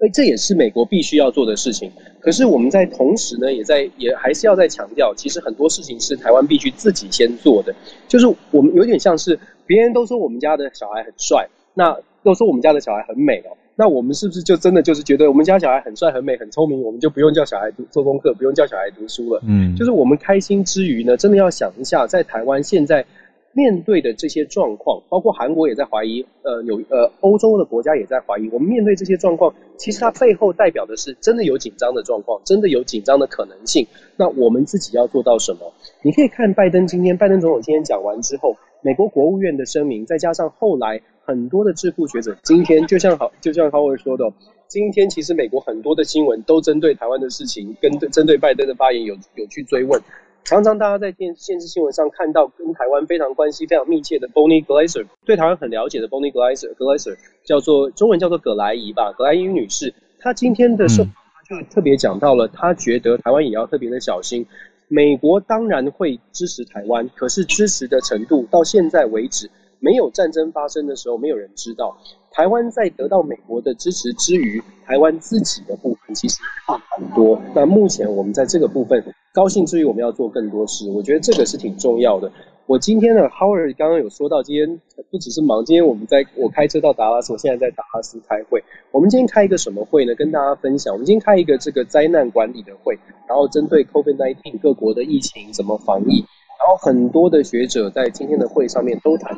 [0.00, 1.92] 哎，这也是美国必须要做的事情。
[2.18, 7.72] 可是我们在同时呢，也在也还是要再强调，其实很多事情是台湾必须自己先做的。
[8.08, 13.56] 就是我们有点像是别人都说我们家的小孩很帅，那都说我们家的小孩很美哦。
[13.80, 19.40] 那我们是不是就真的就是觉得我们家小孩很帅、很美、很聪明，我们就不用叫小孩读做功课，不用叫小孩读书了？
[19.48, 23.06] 嗯，就是我们开心之余呢，真的要想一下，在台湾现在
[23.54, 33.86] 面对的这些状况，包括韩国也在怀疑，呃，有呃欧洲的国家也在怀疑，我们面对这些状况，其实它背后代表的是真的有紧张的状况，真的有紧张的可能性。
[34.14, 35.72] 那我们自己要做到什么？
[36.02, 41.00] 你可以看拜登今天，拜登总统今天讲完之后，美国国务院的声明，再加上后来。
[41.30, 44.32] 很多的智库学者今天就像好，就像浩文说的，
[44.66, 50.02] 今天其实美国很多的新闻都针对台湾的事情，跟针对拜登的发言有有去追问。
[50.42, 64.44] 常常大家在电电视新闻上看到跟台湾非常关系非常密切的 Bonnie Glaser，对台湾很了解的 Bonnie Glaser，Glaser 叫做中文叫做葛莱仪吧，葛莱仪女士，她今天的受就特别讲到了，她觉得台湾也要特别的小心。
[64.88, 69.48] 美国当然会支持台湾，可是支持的程度到现在为止。
[69.80, 71.96] 没有战争发生的时候，没有人知道
[72.30, 77.40] 台湾在得到美国的支持之余，台湾自己的部分其实差很多。
[77.54, 80.88] 那目前我们在这个部分高兴之余，我们要做更多事。
[80.90, 82.30] 我觉得这个是挺重要的。
[82.66, 88.62] 我今天呢，Howard 刚刚有说到，今天不只是忙，今天我们在我开车到达拉斯，我现在在达拉斯开会。
[88.92, 90.14] 我们今天开一个什么会呢？
[90.14, 96.24] 跟大家分享，我们今天开一个这个灾难管理的会，然后针对 COVID-19 各国的疫情怎么防疫，
[96.60, 99.36] 然后很多的学者在今天的会上面都谈。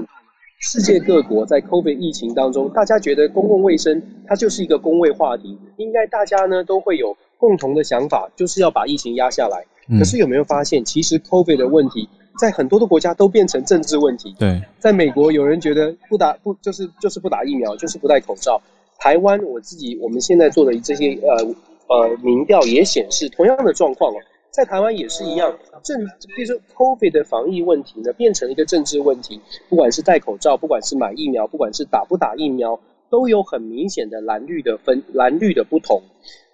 [0.62, 9.64] 世界各国在 COVID 疫情当中，大家觉得公共卫生它就是一个公卫话题，应该大家呢都会有共同的想法，就是要把疫情压下来。
[9.98, 14.36] 可是有没有发现，其实 COVID 的问题在很多的国家都变成政治问题？
[14.38, 18.62] 对，在美国有人觉得不打不就是就是不打疫苗，就是不戴口罩。
[19.00, 21.44] 台湾我自己我们现在做的这些呃
[21.88, 24.16] 呃民调也显示同样的状况哦。
[24.52, 25.98] 在台湾也是一样，政，
[26.36, 29.40] 比如说 COVID 的防疫问题呢，变成一个政治问题。
[29.70, 36.02] 不管是戴口罩，不管是买疫苗，不管是打不打疫苗，都有很明显的蓝绿的分，蓝绿的不同。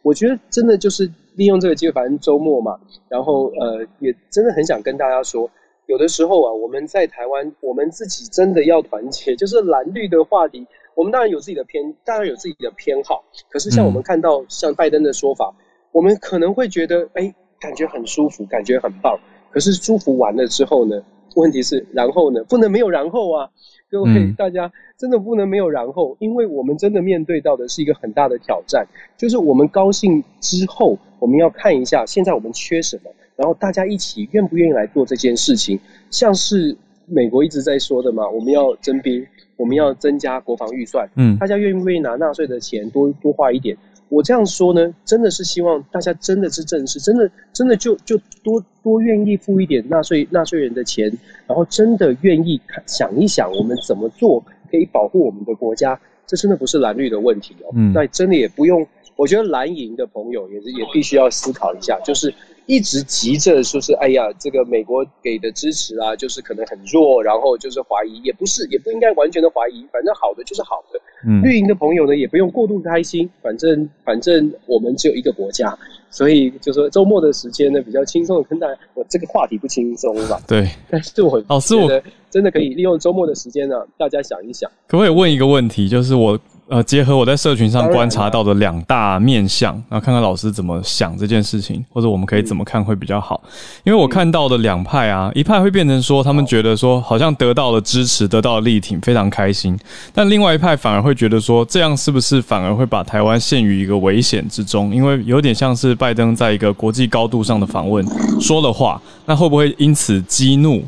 [0.03, 5.51] 我觉得真的就是利用这个机会，反正周末嘛，然后呃，也真的很想跟大家说，
[5.87, 9.35] 有的时候啊，我们在台湾，我们自己真的要团结。
[9.35, 13.25] 就是蓝绿的话题，我们当然有自己的偏，当然有自己的偏好。
[13.51, 15.53] 可是像我们看到像拜登的说法，
[15.91, 17.35] 我们可能会觉得，哎。
[17.61, 19.19] 感觉很舒服，感觉很棒。
[19.51, 21.03] 可是舒服完了之后呢？
[21.35, 22.43] 问题是然后呢？
[22.45, 23.49] 不能没有然后啊！
[23.91, 35.79] 各位大家真的不能没有然后，因为我们真的面对到的是一个很大的挑战，就是我们高兴之后，我们要看一下现在我们缺什么，然后大家一起愿不愿意来做这件事情？
[36.11, 39.25] 像是美国一直在说的嘛，我们要征兵，
[39.57, 43.77] 我们要增加国防预算，嗯，大家愿不愿意拿纳税的钱多多花一点？
[44.09, 51.13] 我这样说呢，真的是希望大家真的是正视，真的真的就就多多愿意付一点纳税纳税人的钱，
[51.47, 57.71] 然后真的愿意看想一想我们怎么做可以保护我们的国家，这真的不是蓝绿的问题哦。
[57.75, 62.33] 嗯，那真的也不用，我觉得蓝营的朋友也是也必须要思考一下，就是。
[62.69, 71.01] 一直急着说是，哎呀，这个美国给的支持啊，就是可能很弱，然后就是怀疑，也不是，也不应该完全的怀疑，反正好的就是好的。
[71.27, 75.75] 嗯，绿营的朋友呢，也不用过度开心，反正反正我们只有一个国家，
[76.11, 80.39] 所以就说周末的时间呢，比较轻松的跟大家，我这个话题不轻松吧？
[80.47, 81.91] 对，但是我老师，我
[82.29, 84.71] 真的可以利用周末的时间呢，大家想一想。
[84.87, 86.39] 可不可以问一个问题，就是我。
[86.71, 93.41] 呃，结合我在社群上观察到的两大面相，然后看看老师怎么想这件事情，或者我们可以怎么看会比较好。
[93.85, 99.75] 因为我看到的两派啊，一派会变成说，他们觉得说好像得到了支持，得到了力挺，非常开心；
[100.13, 104.95] 但另外一派反而会觉得说，这样是不是反而会把台湾陷于一个危险之中？
[104.95, 108.07] 因为有点像是拜登在一个国际高度上的访问
[108.39, 110.85] 说的话，那会不会因此激怒？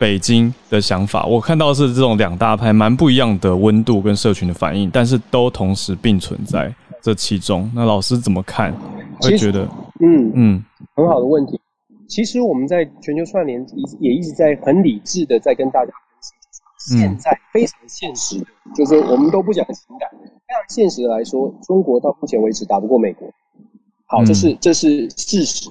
[0.00, 7.70] 北京的想法，我看到是这种两大派蛮不一样的温度跟社群的反应，但是都同时并存在这其中。
[7.74, 8.74] 那老师怎么看？
[9.20, 9.68] 会觉得，
[10.00, 10.64] 嗯嗯，
[10.96, 11.60] 很好的问题。
[12.08, 23.28] 其实我们在全球串联一也一直在很理智的在跟大家分析，现在非常现实的，就是我们都不讲情感，非常现实的来说，中国到目前为止打不过美国。
[24.06, 25.68] 好，这是这是事实。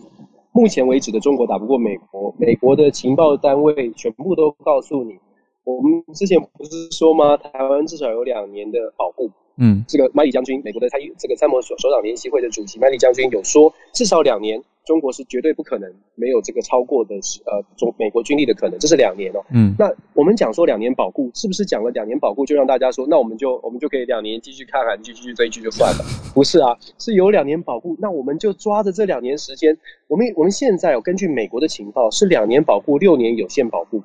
[0.51, 5.17] 目前为止的中国打不过美国，美国的情报单位全部都告诉你，
[5.63, 7.37] 我们之前不是说吗？
[7.37, 9.29] 台湾至少有两年的保护。
[9.61, 17.13] 嗯，这个麦里将军，美国的参这个参谋首首长联席会的主席麦里将军有说，至少两年，中国是绝对不可能没有这个超过的
[17.45, 19.45] 呃中美国军力的可能，这是两年哦。
[19.53, 26.03] 嗯，那我们讲说两年保护，是不是讲了两年保护就让大家说，那我们就我们就可以两年继续看韩剧、继续追剧就算了？
[26.33, 34.01] 不是啊，是有两年保护，那我们就抓着这两年时间，我们我们现在有根据美国的情报是两年保护，六年有限保护，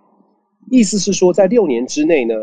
[0.71, 2.35] 意思是说在六年之内呢。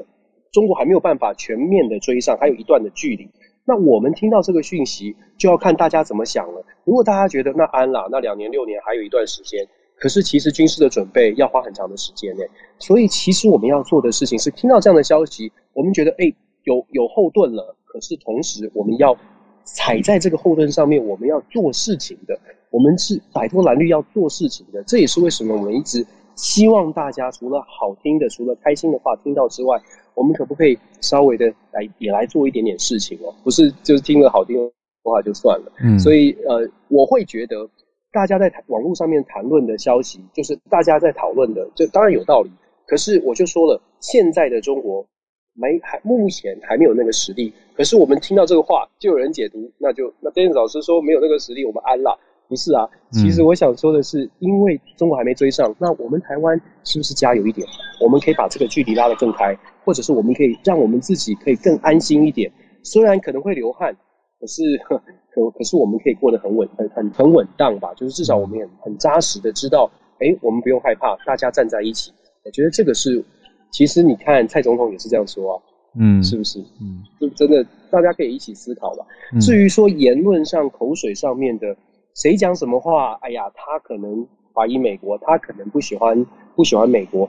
[0.53, 3.25] 中国还没有办法全面的追上，还有一段的距离。
[3.63, 6.65] 那我们听到这个讯息，就要看大家怎么想了。
[6.83, 9.65] 如果大家觉得那安啦，那两年六年还有一段时间，
[9.97, 12.43] 可是其实军事的准备要花很长的时间呢。
[12.79, 17.75] 所以其实我们要做的事情是，听到这样的消息，我们觉得哎有有后盾了。
[17.85, 19.15] 可是同时我们要
[19.63, 22.37] 踩在这个后盾上面，我们要做事情的，
[22.71, 24.81] 我们是摆脱蓝绿要做事情的。
[24.83, 29.79] 这也是为什么我们一直希望大家除了好听的、除了开心的话听到之外。
[30.13, 33.33] 我们可不可以稍微的来也来做一点点事情哦？
[33.43, 34.71] 不是就是听了好听的
[35.03, 35.71] 话就算了。
[35.83, 37.67] 嗯，所以呃，我会觉得
[38.11, 42.51] 大家在网络上面谈论的消息，就是大家在讨论的，这当然有道理。
[42.85, 45.05] 可是我就说了，现在的中国
[45.53, 47.53] 没还目前还没有那个实力。
[47.73, 52.19] 可是我们听到这个话，就有人解读，那就那 d a n 老师说没有那个实力，我们安了。
[52.49, 57.65] 不是啊，其实我想说的是，因为中国还没追上，那我们台湾是不是加油一点？
[58.01, 62.51] 我们可以把这个距离拉得更开，或者是我们可以让我们自己可以更安心一点。
[62.83, 63.95] 虽然可能会流汗，
[64.39, 64.63] 可是
[65.33, 67.93] 可可是我们可以过得很稳、很很很稳当吧？
[67.93, 69.89] 就是至少我们很很扎实的知道，
[70.19, 72.11] 哎，我们不用害怕，大家站在一起。
[72.43, 73.23] 我觉得这个是，
[73.71, 75.61] 其实你看蔡总统也是这样说啊，
[75.99, 76.59] 嗯，是不是？
[76.81, 79.05] 嗯，就真的大家可以一起思考吧。
[79.39, 81.75] 至于说言论上、口水上面的。
[82.13, 83.13] 谁讲什么话？
[83.21, 86.25] 哎呀，他可能怀疑美国，他可能不喜欢
[86.57, 87.27] 不喜欢美国，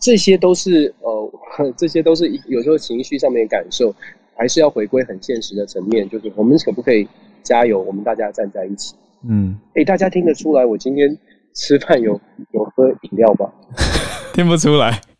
[0.00, 1.19] 这些都是呃，
[1.76, 3.94] 这些都是有时候情绪上面的感受，
[4.36, 7.06] 还是要回归很现实的层面，就是我们可不可以
[7.42, 7.80] 加油？
[7.80, 8.94] 我们大家站在一起。
[9.28, 11.16] 嗯，哎，大家听得出来我今天
[11.54, 12.18] 吃饭有
[12.52, 13.52] 有喝饮料吧？
[14.32, 15.00] 听不出来。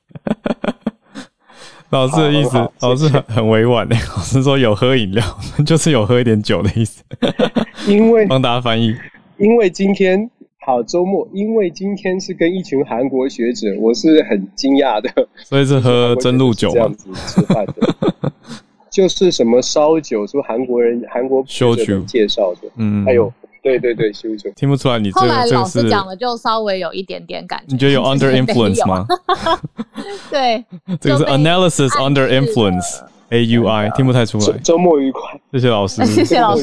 [1.90, 5.24] 老师的意思，老师很很委婉的，老师说有喝饮料，
[5.66, 7.02] 就是有喝一点酒的意思。
[7.88, 8.94] 因为帮大家翻译，
[9.38, 10.30] 因为今天
[10.66, 15.10] 好周末，因为今天是跟一群韩国学者，我是很惊讶的，
[15.42, 18.32] 所以是喝 真露酒这样子吃饭的，
[18.92, 29.06] 就是什么烧酒，说韩国人韩国学者介绍的，嗯，还有对对对修酒，听不出来你后来老师讲了，就稍微有一点点感觉，你觉得有 under influence 吗？
[30.30, 30.62] 对，
[31.00, 33.00] 这个是 analysis under influence。
[33.30, 34.58] A U I 听不太出来。
[34.58, 35.20] 周末愉快，
[35.52, 36.62] 谢谢老师，谢谢老师，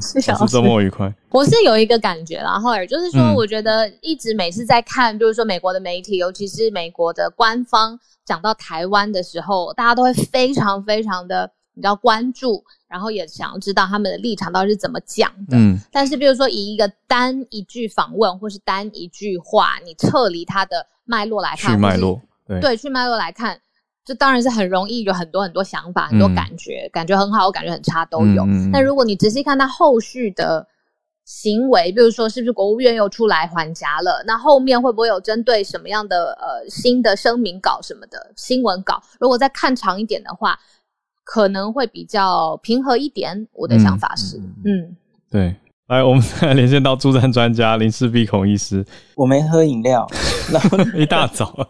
[0.00, 0.52] 谢谢老师。
[0.52, 1.12] 周末愉快。
[1.30, 15.56] 我是有一个感觉啦，后来就是说，我觉得一直每次在看，就是说美国的媒体，尤其是美国的官方讲到台湾的时候，大家都会非常非常的比较关注，然后也想要知道他们的立场到底是怎么讲的。
[15.56, 15.78] 嗯。
[15.92, 23.60] 但是，比如说以一个单一句访问，或是单一句话，你撤离它的脉络来看，去脉络，对对，去脉络来看。
[24.08, 28.42] 这当然是很容易有很多很多想法，很多感觉，感觉很好，感觉很差都有。
[28.72, 30.66] 但如果你仔细看他后续的
[31.26, 39.02] 行为，比如说是不是国务院又出来还夹了，那后面会不会有针对什么样的呃新的声明稿什么的新闻稿？
[39.20, 40.58] 如果再看长一点的话，
[41.22, 43.46] 可能会比较平和一点。
[43.52, 44.96] 我的想法是，嗯，
[45.30, 45.54] 对。
[45.88, 48.84] 来，我们再连线到助战专家林世璧孔医师。
[49.14, 50.06] 我没喝饮料，
[50.52, 51.66] 然后一大早。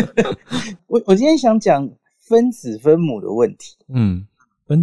[0.86, 3.76] 我我今天想讲分子分母的问题。
[3.88, 4.26] 嗯，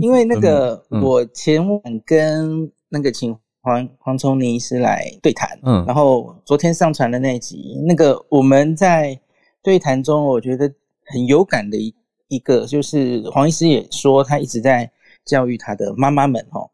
[0.01, 9.19] 因为那个我前晚跟那个请黄黄崇尼医师来对谈，嗯，然后昨天上传的那集，那个我们在
[9.61, 10.67] 对谈中，我觉得
[11.05, 11.93] 很有感的一
[12.27, 14.89] 一个，就是黄医师也说他一直在
[15.25, 16.67] 教育他的妈妈们，哦。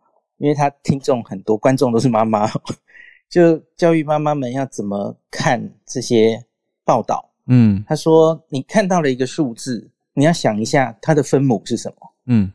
[0.44, 2.46] 因为他听众很多，观众都是妈妈，
[3.32, 6.44] 就教育妈妈们要怎么看这些
[6.84, 7.32] 报道。
[7.48, 11.96] 嗯，他说：“你看到了一个数字，你要想一下它的分母是什么。
[12.26, 12.52] 嗯，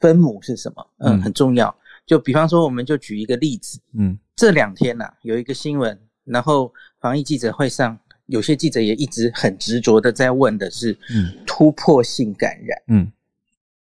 [0.00, 0.86] 分母是什么？
[0.98, 1.74] 嗯，很重要。
[2.04, 3.80] 就比方说，我们就举一个例子。
[3.94, 12.82] 嗯，这两天呐，有一个新闻，然后防疫记者会上，有些记者也一直很执着的在问的是：嗯，突破性感染。
[12.88, 13.10] 嗯，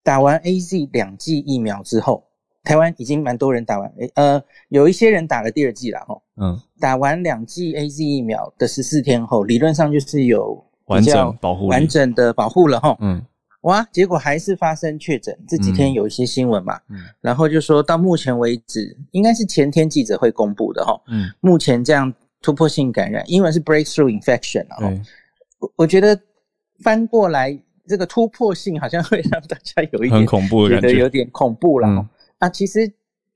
[0.03, 2.23] 打完 A Z 两剂疫苗之后。”
[2.63, 13.21] 台湾已经蛮多人打完，呃，有一些人打了第二剂了，哈，嗯，打完两剂 A Z 疫苗的十四天后，理论上就是有完整保护、完整的保护了，哈，嗯，
[13.61, 15.37] 哇，结果还是发生确诊。
[15.47, 24.77] 这几天有一些新闻嘛，嗯，然后就说到目前为止，应该是前天记者会公布的哈，嗯，目前这样突破性感染，英文是 breakthrough infection 啊，
[25.59, 26.19] 我我觉得
[26.81, 27.57] 翻过来
[27.87, 31.87] 这个突破性好像会让大家有一点很恐怖的感觉，有点恐怖了
[32.39, 32.91] 啊，其实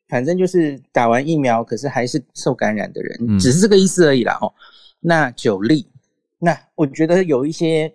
[0.09, 4.51] 反正就是打完疫苗，可是还是受感染的人，只是这个意思而已啦哦。
[4.99, 5.87] 那九例，
[6.39, 7.93] 那我觉得有一些。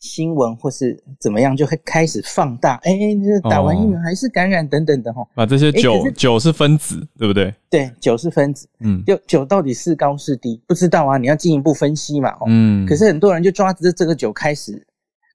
[0.00, 2.76] 新闻或是怎么样，就会开始放大。
[2.84, 2.90] 哎，
[3.22, 5.22] 这打完疫苗还是感染等等的哈。
[5.34, 7.54] 啊，这些酒酒是分子，对不对？
[7.68, 8.66] 对，酒是分子。
[8.78, 11.18] 嗯，就酒到底是高是低，不知道啊。
[11.18, 12.34] 你要进一步分析嘛。
[12.46, 12.86] 嗯。
[12.86, 14.82] 可是很多人就抓着这个酒开始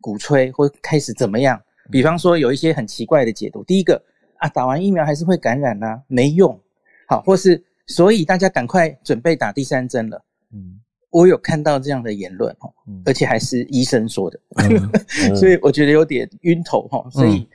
[0.01, 1.61] 鼓吹，或开始怎么样？
[1.91, 3.63] 比方说有一些很奇怪的解读。
[3.66, 4.01] 第一个
[4.38, 6.60] 啊，打完疫苗还是会感染呐，没用。
[7.08, 10.24] 好，或是所以大家赶快准备打第三针了。
[10.52, 10.80] 嗯。
[11.12, 12.70] 我有看到这样的言论哦，
[13.06, 14.38] 而且还是医生说的，
[15.34, 17.10] 所以我觉得有点晕头哈。
[17.10, 17.48] 所以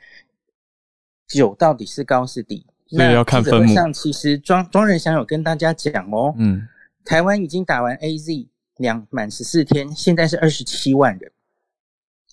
[1.27, 2.65] 酒到底是高是低？
[2.89, 3.71] 那要看分母。
[3.71, 6.67] 上其实庄庄仁祥有跟大家讲哦，嗯，
[7.05, 11.31] 台湾已经打完 A Z 两满十四天，现在是二十七万人，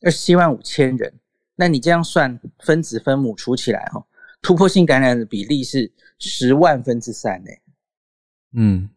[0.01, 1.13] 二十七万五千人。
[1.57, 4.03] 那你这样算分子分母除起来哈，
[4.43, 7.51] 突破性感染的比例是十万分之三呢。
[8.55, 8.89] 嗯。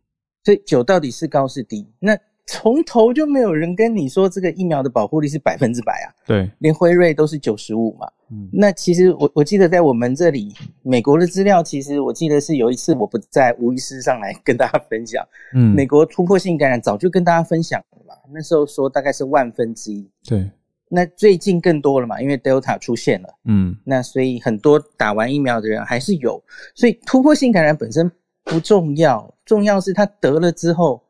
[0.44, 1.88] 所以九到底是高是低？
[2.00, 2.18] 那
[2.48, 6.10] 从头就没有人跟你说这个疫苗的保护力是百分之百啊？
[6.26, 8.12] 对，连辉瑞都是九十五嘛。
[8.32, 15.24] 嗯，那其实我我记得在我们这里，美国的资料其实我记得是有一次我不在吴医师上来跟大家分享。
[15.54, 20.10] 嗯，美国突破性感染早就跟大家分享了嘛，那时候说大概是万分之一。
[20.26, 20.50] 对，
[20.94, 23.30] 那最近更多了嘛，因为 Delta 出现了。
[23.46, 26.44] 嗯，那所以很多打完疫苗的人还是有，
[26.76, 28.12] 所以突破性感染本身。
[28.44, 31.02] 不重要，重要是他得了之后，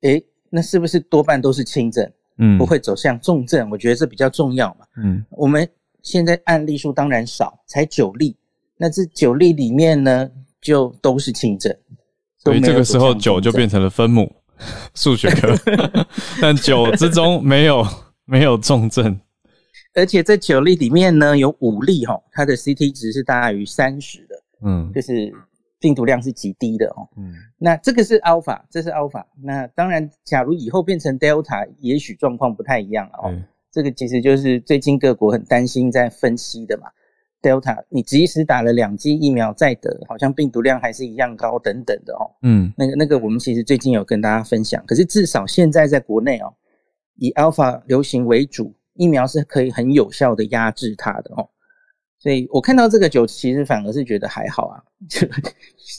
[0.00, 2.10] 诶，那是不是多半都是轻症？
[2.38, 3.68] 嗯，不会走向重症？
[3.70, 4.86] 我觉得这比较重要嘛。
[4.96, 5.68] 嗯，我们
[6.02, 8.34] 现在案例数当然少，才九例，
[8.78, 10.30] 那这九例里面呢，
[10.62, 11.72] 就都是轻症，
[12.38, 14.34] 所以这个时候九就变成了分母，
[14.96, 15.54] 数学课，
[16.40, 17.86] 但九之中没有
[18.38, 19.18] 没有重症，
[19.94, 25.32] 而且这九例里面呢，有五例哈，它的 CT 值是大于三十的，嗯，就是。
[25.78, 33.42] 病毒量是极低的哦，嗯，那这个是 alpha，这是 alpha，那当然，假如以后变成 delta，也许状况不太一样了哦。
[33.70, 36.86] 这个其实就是最近各国很担心在分析的嘛。
[37.42, 42.24] delta，你即使打了两剂疫苗再得，好像病毒量还是一样高等等的哦。
[42.42, 46.52] 嗯，那个那个我们其实最近有跟大家分享，可是至少现在在国内哦，
[47.16, 51.48] 以 alpha 流行为主，疫苗是可以很有效的压制它的哦。
[52.18, 55.28] 所以我看到这个酒，其实反而是觉得还好啊，就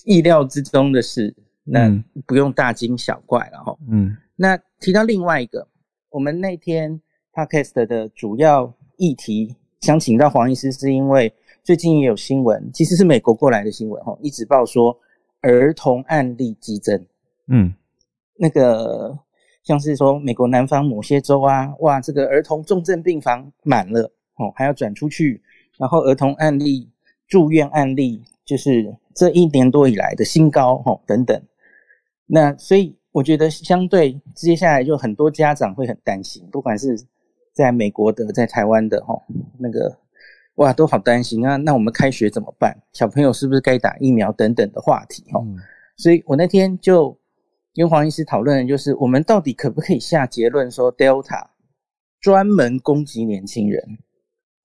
[0.03, 1.89] 意料之中的事，那
[2.26, 3.78] 不用大惊小怪了哈。
[3.89, 5.68] 嗯，那提到另外一个，
[6.09, 6.99] 我们那天
[7.34, 11.32] podcast 的主要议题，想请到黄医师，是因为
[11.63, 14.97] 最近也有新闻，其实是美国过来的新闻哈，一直报说
[15.41, 17.05] 儿童案例激增。
[17.47, 17.74] 嗯，
[18.38, 19.18] 那个
[19.68, 25.43] 像是说美国南方某些州啊，哇，这个儿童重症病房满了哦，还要转出去。
[25.78, 26.89] 然后儿童案例、
[27.28, 31.39] 住院案例，就是这一年多以来的新高，哦等等。
[32.28, 36.97] 那所以我觉得，相对接下来就很多家长会很担心，不管是
[37.51, 39.22] 在美国的、在台湾的，吼
[39.59, 39.97] 那个
[40.55, 41.57] 哇，都好担心啊。
[41.57, 42.74] 那我们开学怎么办？
[42.93, 45.45] 小朋友是不是该打疫苗等等的话题，吼。
[45.97, 47.20] 所以我那天就
[47.78, 51.47] 跟黄医师讨论的，就是我们到底可不可以下结论说，Delta
[52.19, 53.99] 专门攻击年轻人，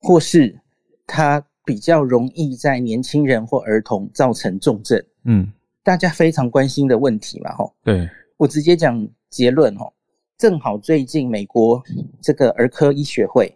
[0.00, 0.58] 或是？
[1.04, 5.52] 它比较容易在年轻人或儿童造成重症，嗯，
[5.82, 7.74] 大家非常关心的问题嘛，吼。
[7.84, 8.08] 对，
[8.38, 9.92] 我直接讲结论，吼。
[10.38, 11.82] 正好最近美国
[12.22, 13.54] 这个儿科医学会，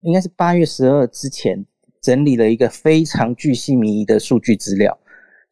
[0.00, 1.64] 应该是八月十二之前
[2.00, 4.98] 整理了一个非常巨细靡遗的数据资料，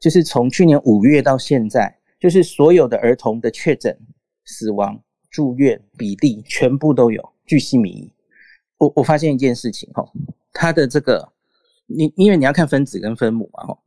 [0.01, 3.99] 就是从去年五月到现在，就是所有的儿童的确诊、
[4.45, 8.13] 死亡、住院比例全部都有巨细靡遗。
[8.79, 10.13] 我我发现一件事情，吼。
[10.53, 11.33] 它的这个，
[11.87, 13.79] 你因为你要看分子跟分母嘛，吼，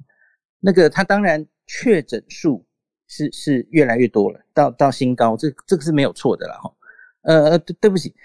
[0.61, 2.65] 那个它当然确诊数
[3.07, 6.73] 是是越来越多了，到到新高，这这个是没有错的啦，吼，
[7.23, 8.15] 呃，对对不起，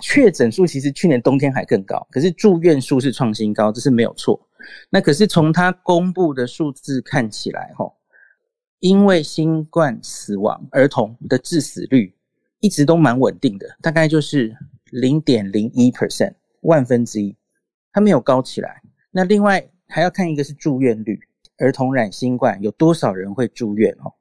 [0.00, 4.40] 确诊数其实去年冬天还更高，可是住院数是创新高，这是没有错。
[4.88, 7.94] 那可是从它公布的数字看起来，吼，
[8.80, 12.14] 因为新冠死亡儿童的致死率
[12.60, 14.56] 一直都蛮稳定的，大概就是
[14.90, 17.36] 零点零一 percent 万分之一。
[17.92, 21.18] 它没有高起来，那另外还要看一个是住院率，
[21.58, 24.12] 儿童染新冠有多少人会住院哦？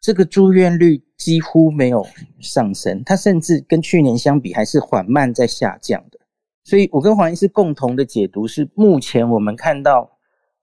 [0.00, 2.06] 这个住院率几乎没有
[2.38, 6.20] 上升，它甚至跟去年相比还是缓慢在下降的。
[6.62, 10.15] 所以我跟黄医师共同的解读是，目前我们看到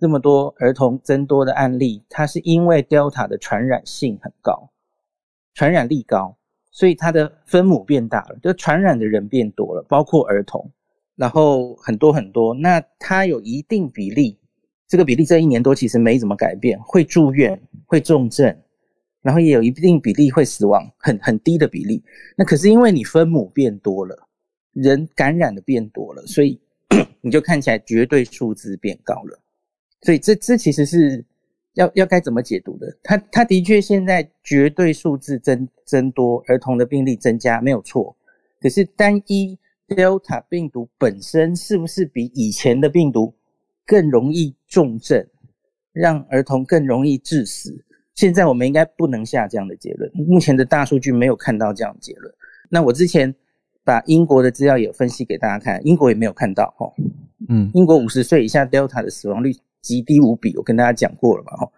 [0.04, 4.70] 这么多儿童增多的案例，它是因为 Delta 的传染性很高，
[5.54, 6.36] 传染力高，
[6.72, 10.70] 所以它的分母变大了，就传染的人变多了，包括儿童，
[11.16, 14.38] 然后很多很多，那它有一定比例，
[14.90, 18.54] 这个比例这一年多其实没怎么改变，会住院，会重症。
[19.22, 22.04] 然后也有一定比例会死亡，很很低的比例。
[22.36, 24.28] 那可是因为你分母变多了，
[24.74, 26.60] 人感染的变多了，所以
[27.22, 29.40] 你就看起来绝对数字变高了。
[30.04, 31.24] 所以这这其实是
[31.74, 32.96] 要要该怎么解读的？
[33.02, 38.16] 他他的确现在绝对数字增增多，儿童的病例增加没有错。
[38.62, 43.34] 可是单一 Delta 病毒本身是不是比以前的病毒
[43.86, 45.26] 更容易重症，
[45.92, 47.84] 让儿童更容易致死？
[48.16, 50.12] 现在我们应该不能下这样的结论。
[50.14, 52.34] 目前的大数据没有看到这样的结论。
[52.70, 53.34] 那我之前
[53.84, 56.94] 把英国的资料也分析给大家看，英国也没有看到哈。
[57.50, 59.52] 嗯，英国五十岁以下 Delta 的死亡率
[59.84, 61.70] 极低无比，我跟大家讲过了嘛哈。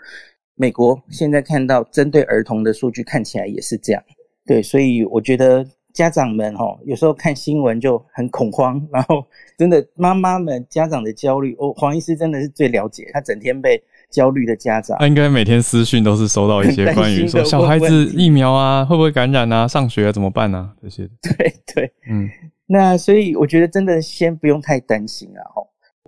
[0.56, 4.01] 美国现在看到针对儿童的数据看起来也是这样。
[4.45, 9.26] 对，所以我觉得家长们哈，有时候看新闻就很恐慌，然后
[9.58, 13.84] 真的妈妈们家长的焦虑，哦，黄医师真的是最了解，他整天被。
[14.12, 20.74] 焦虑的家长，他应该每天私讯都是收到一些 关于说小孩子疫苗啊会不会感染啊，上学怎么办啊？
[20.82, 21.10] 这些。
[21.22, 22.30] 对对，嗯，
[22.68, 25.62] 那所以我觉得真的先不用太担心了哈。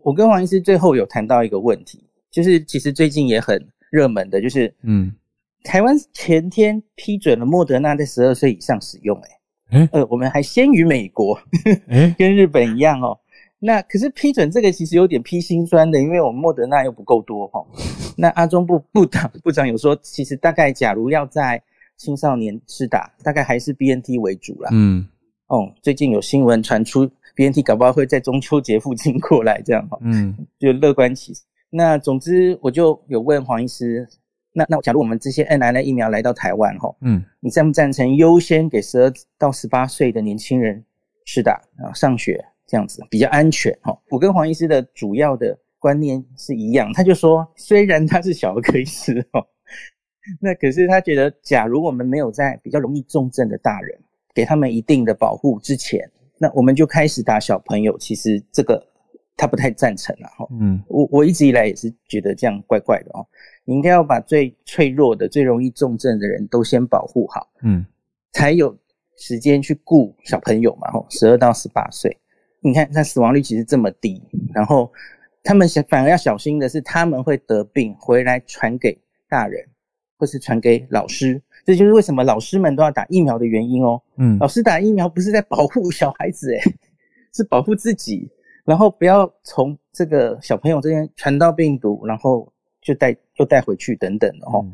[0.08, 2.01] 我跟黄医师最后有谈到一个问题，
[2.32, 5.14] 就是其实最近也很热门的，就是嗯，
[5.66, 9.22] 台湾前天批准了莫德纳在十二岁以上使用，
[9.70, 11.38] 哎，呃，我们还先于美国，
[11.89, 13.20] 哎， 跟日本一样哦。
[13.60, 17.62] 那可是批准这个其实有点批心酸的，因为我们莫德纳又不够多哈。
[18.16, 21.62] 那阿中部部长部长有说，其实大概假如要在
[21.97, 24.70] 青少年施打，大概还是 B N T 为主啦。
[24.72, 25.05] 嗯，
[25.48, 29.98] 哦，最近有新闻传出 B N T 搞不好会在中秋节附近过来这样哈。
[30.02, 31.34] 嗯，就乐观其。
[31.70, 34.08] 那总之我就有问黄医师，
[34.54, 40.84] 那那假如我们这些 N R N 疫苗来到台湾哈，嗯，你赞不赞成优先给十二到十八岁的年轻人
[41.26, 41.93] 施打啊？
[41.93, 42.43] 上学？
[42.70, 43.98] 这样子比较安全哈。
[44.10, 49.41] 我跟黄医师的主要的观念是一样，他就说，虽然他是小儿科医师哈，
[50.41, 53.98] 那可是他觉得，假如我们没有在比较容易重症的大人
[54.38, 56.08] 给他们一定的保护之前，
[56.38, 58.88] 那我们就开始打小朋友，其实这个
[59.36, 60.48] 他不太赞成了哈。
[60.62, 63.26] 嗯，我我一直以来也是觉得这样怪怪的哦。
[63.66, 67.84] 你应该要把最脆弱的、最容易重症的人都先保护好，嗯，
[68.32, 68.78] 才有
[69.18, 70.92] 时间去顾小朋友嘛。
[70.92, 72.16] 吼，十二到十八岁。
[72.60, 74.22] 你看，那死亡率其实这么低，
[74.54, 74.94] 然后
[75.42, 78.96] 他们想反而要小心的是，他们会得病回来传给
[79.28, 79.66] 大人，
[80.16, 81.42] 或是传给老师。
[81.68, 84.01] 这就是为什么老师们都要打疫苗的原因哦。
[84.15, 86.61] 嗯，老师打疫苗不是在保护小孩子，诶，
[87.34, 88.32] 是保护自己，
[88.63, 92.49] 然后不要从这个小朋友这边传到病毒，然后
[92.82, 94.65] 就带又带回去等等的哦。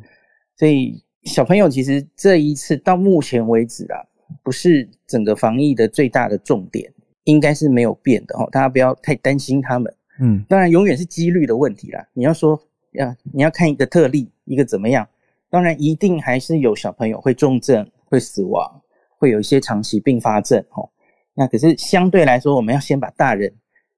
[0.56, 3.98] 所以小朋友其实这一次到目前为止啊，
[4.44, 6.94] 不是整个防疫的最大的重点。
[7.24, 9.96] 应该是没有变的哦，大家不要太担心他们。
[10.20, 12.06] 嗯，当然永远是几率的问题啦。
[12.14, 15.08] 你要说要你要看一个特例，一个怎么样？
[15.54, 18.82] 当然一定还是有小朋友会重症、会死亡、
[19.20, 20.90] 会有一些长期并发症哦。
[21.36, 23.54] 那可是相对来说，我们要先把大人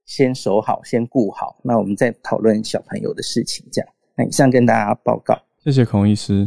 [0.06, 3.66] 先守好、先顾好，那我们再讨论小朋友的事情。
[3.72, 5.34] 这样，那以上跟大家报告。
[5.64, 6.46] 谢谢孔医师。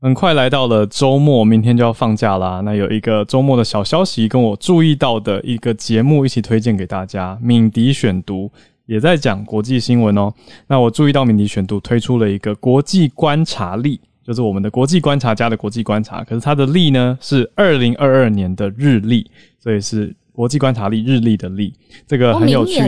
[0.00, 2.60] 很快来到了周末，明天就要放假啦。
[2.60, 7.36] 那有一个周末的小消息，跟我注意到的一个节目一起推荐给大家。
[7.42, 8.52] 敏迪选读
[8.86, 10.32] 也在讲国际新闻哦。
[10.68, 16.22] 那我注意到敏迪选读推出了一个国际观察力，就是我们的国际观察家的国际观察。
[16.22, 21.72] 可是它的历呢是二零二二年的日历，所以是国际观察历日历的历。
[22.06, 22.78] 这个很有趣，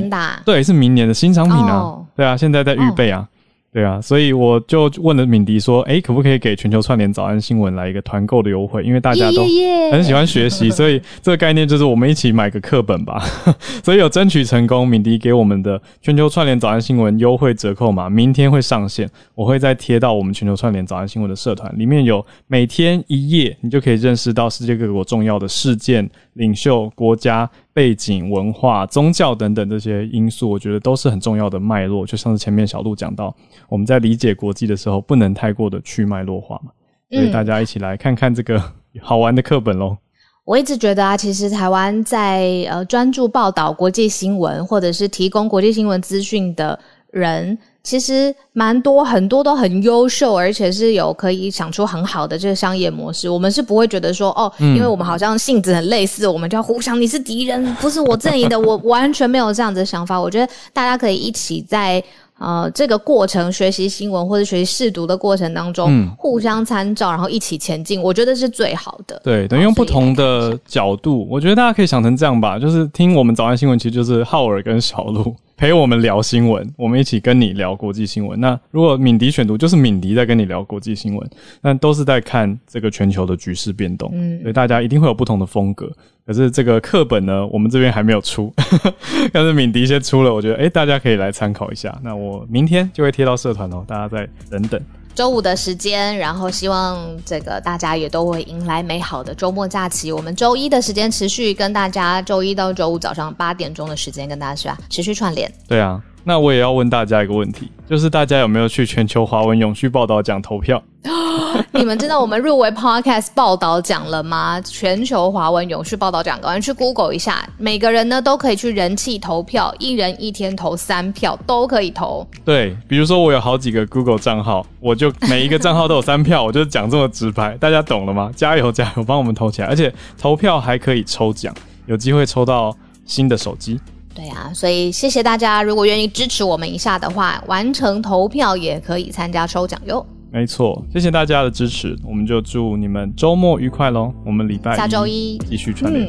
[0.44, 1.96] 对，是明年的新商品啊。
[2.14, 3.26] 对啊，现在在预备啊。
[3.72, 8.82] 对啊，所以我就问了敏迪说：“哎，可不可以给全球串联早安新闻来一个团购的优惠？
[8.82, 9.44] 因为大家都
[9.92, 13.22] 很喜欢学习， 所以这个概念就是我们一起买个课本吧。
[13.84, 32.04] 所以有争取成功，敏迪给我们的全球串联早安新闻优惠折扣码，明天会上线，我会再贴到我们全球串联早安新闻的社团里面，有每天一页，你就可以认识到世界各国重要的事件、领袖、国家。”背景、文化、宗教等等这些因素，我觉得都是很重要的脉络。
[32.04, 33.34] 就像是前面小鹿讲到，
[33.70, 36.72] 我们在理解国际的时候，不能太过的去脉络化嘛。
[37.10, 38.62] 所以大家一起来看看这个
[39.00, 39.96] 好玩的课本喽。
[40.44, 46.78] 我一直觉得啊，其实台湾在呃专注报道国际新闻，或者是提供国际新闻资讯的
[47.12, 53.28] 人，其实蛮多，很多都很优秀，而且是有可以想出很好的这个商业模式。
[53.28, 60.20] 我们是不会觉得说，哦，因为我们好像性子很类似，我们就要互相，你是敌人，不是我阵营的，我完全没有这样子的想法。
[60.20, 62.02] 我觉得大家可以一起在。
[62.42, 69.20] 呃，这个过程学习新闻或者学习试读的过程当中，互相参照，然后一起前进，我觉得是最好的。
[69.22, 75.36] 对，等于用不同的角度，我觉得大家可以想成这样吧，就是听我们早安新闻，其实就是浩尔跟小鹿。
[75.60, 78.40] 陪我们聊新闻，我们一起跟你聊国际新闻。
[78.40, 81.30] 那如果敏迪选读，就是敏迪在跟你聊国际新闻，
[81.60, 84.10] 那都是在看这个全球的局势变动。
[84.14, 85.92] 嗯，所以大家一定会有不同的风格。
[86.24, 88.50] 可是这个课本呢，我们这边还没有出，
[89.34, 91.94] 但是敏迪先出了，我觉得哎，大家可以来参考一下。
[92.02, 94.80] 那我明天就会贴到社团哦，大家再等等。
[95.14, 100.10] 周五的时间，然后希望这个大家也都会迎来美好的周末假期。
[100.10, 104.78] 我们周一的时间持续跟大家，周一到周五早上八点钟的时间跟大家是吧？
[104.88, 105.52] 持续串联。
[105.68, 106.02] 对啊。
[106.24, 110.82] 那我也要问大家一个问题，就是大家有没有去全球华文永续报道奖投票？
[111.72, 114.60] 你们知道我们入围 Podcast 报道奖了吗？
[114.60, 122.26] 全球华文永续报道奖，赶快去 Google 一下，每个人呢都可以去人气投票，一人一天投三票都可以投。
[122.44, 128.30] 对，比如说我有好几个 Google 账号，我就每一个账号都有三票， 我就讲这么直白，大家懂了吗？
[128.36, 131.54] 加油加油，帮我们投起来，而且投票还可以抽奖，
[131.86, 133.80] 有机会抽到新的手机。
[134.14, 135.62] 对呀，所以谢谢大家。
[135.62, 140.04] 如果愿意支持我们一下的话，完成投票也可以参加抽奖哟。
[140.32, 144.12] 没错，谢谢大家的支持，我们就祝你们周末愉快喽。
[144.24, 146.08] 我们礼拜下周一继续串联，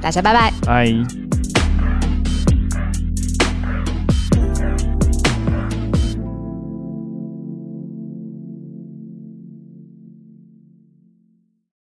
[0.00, 1.37] 大家拜拜，拜。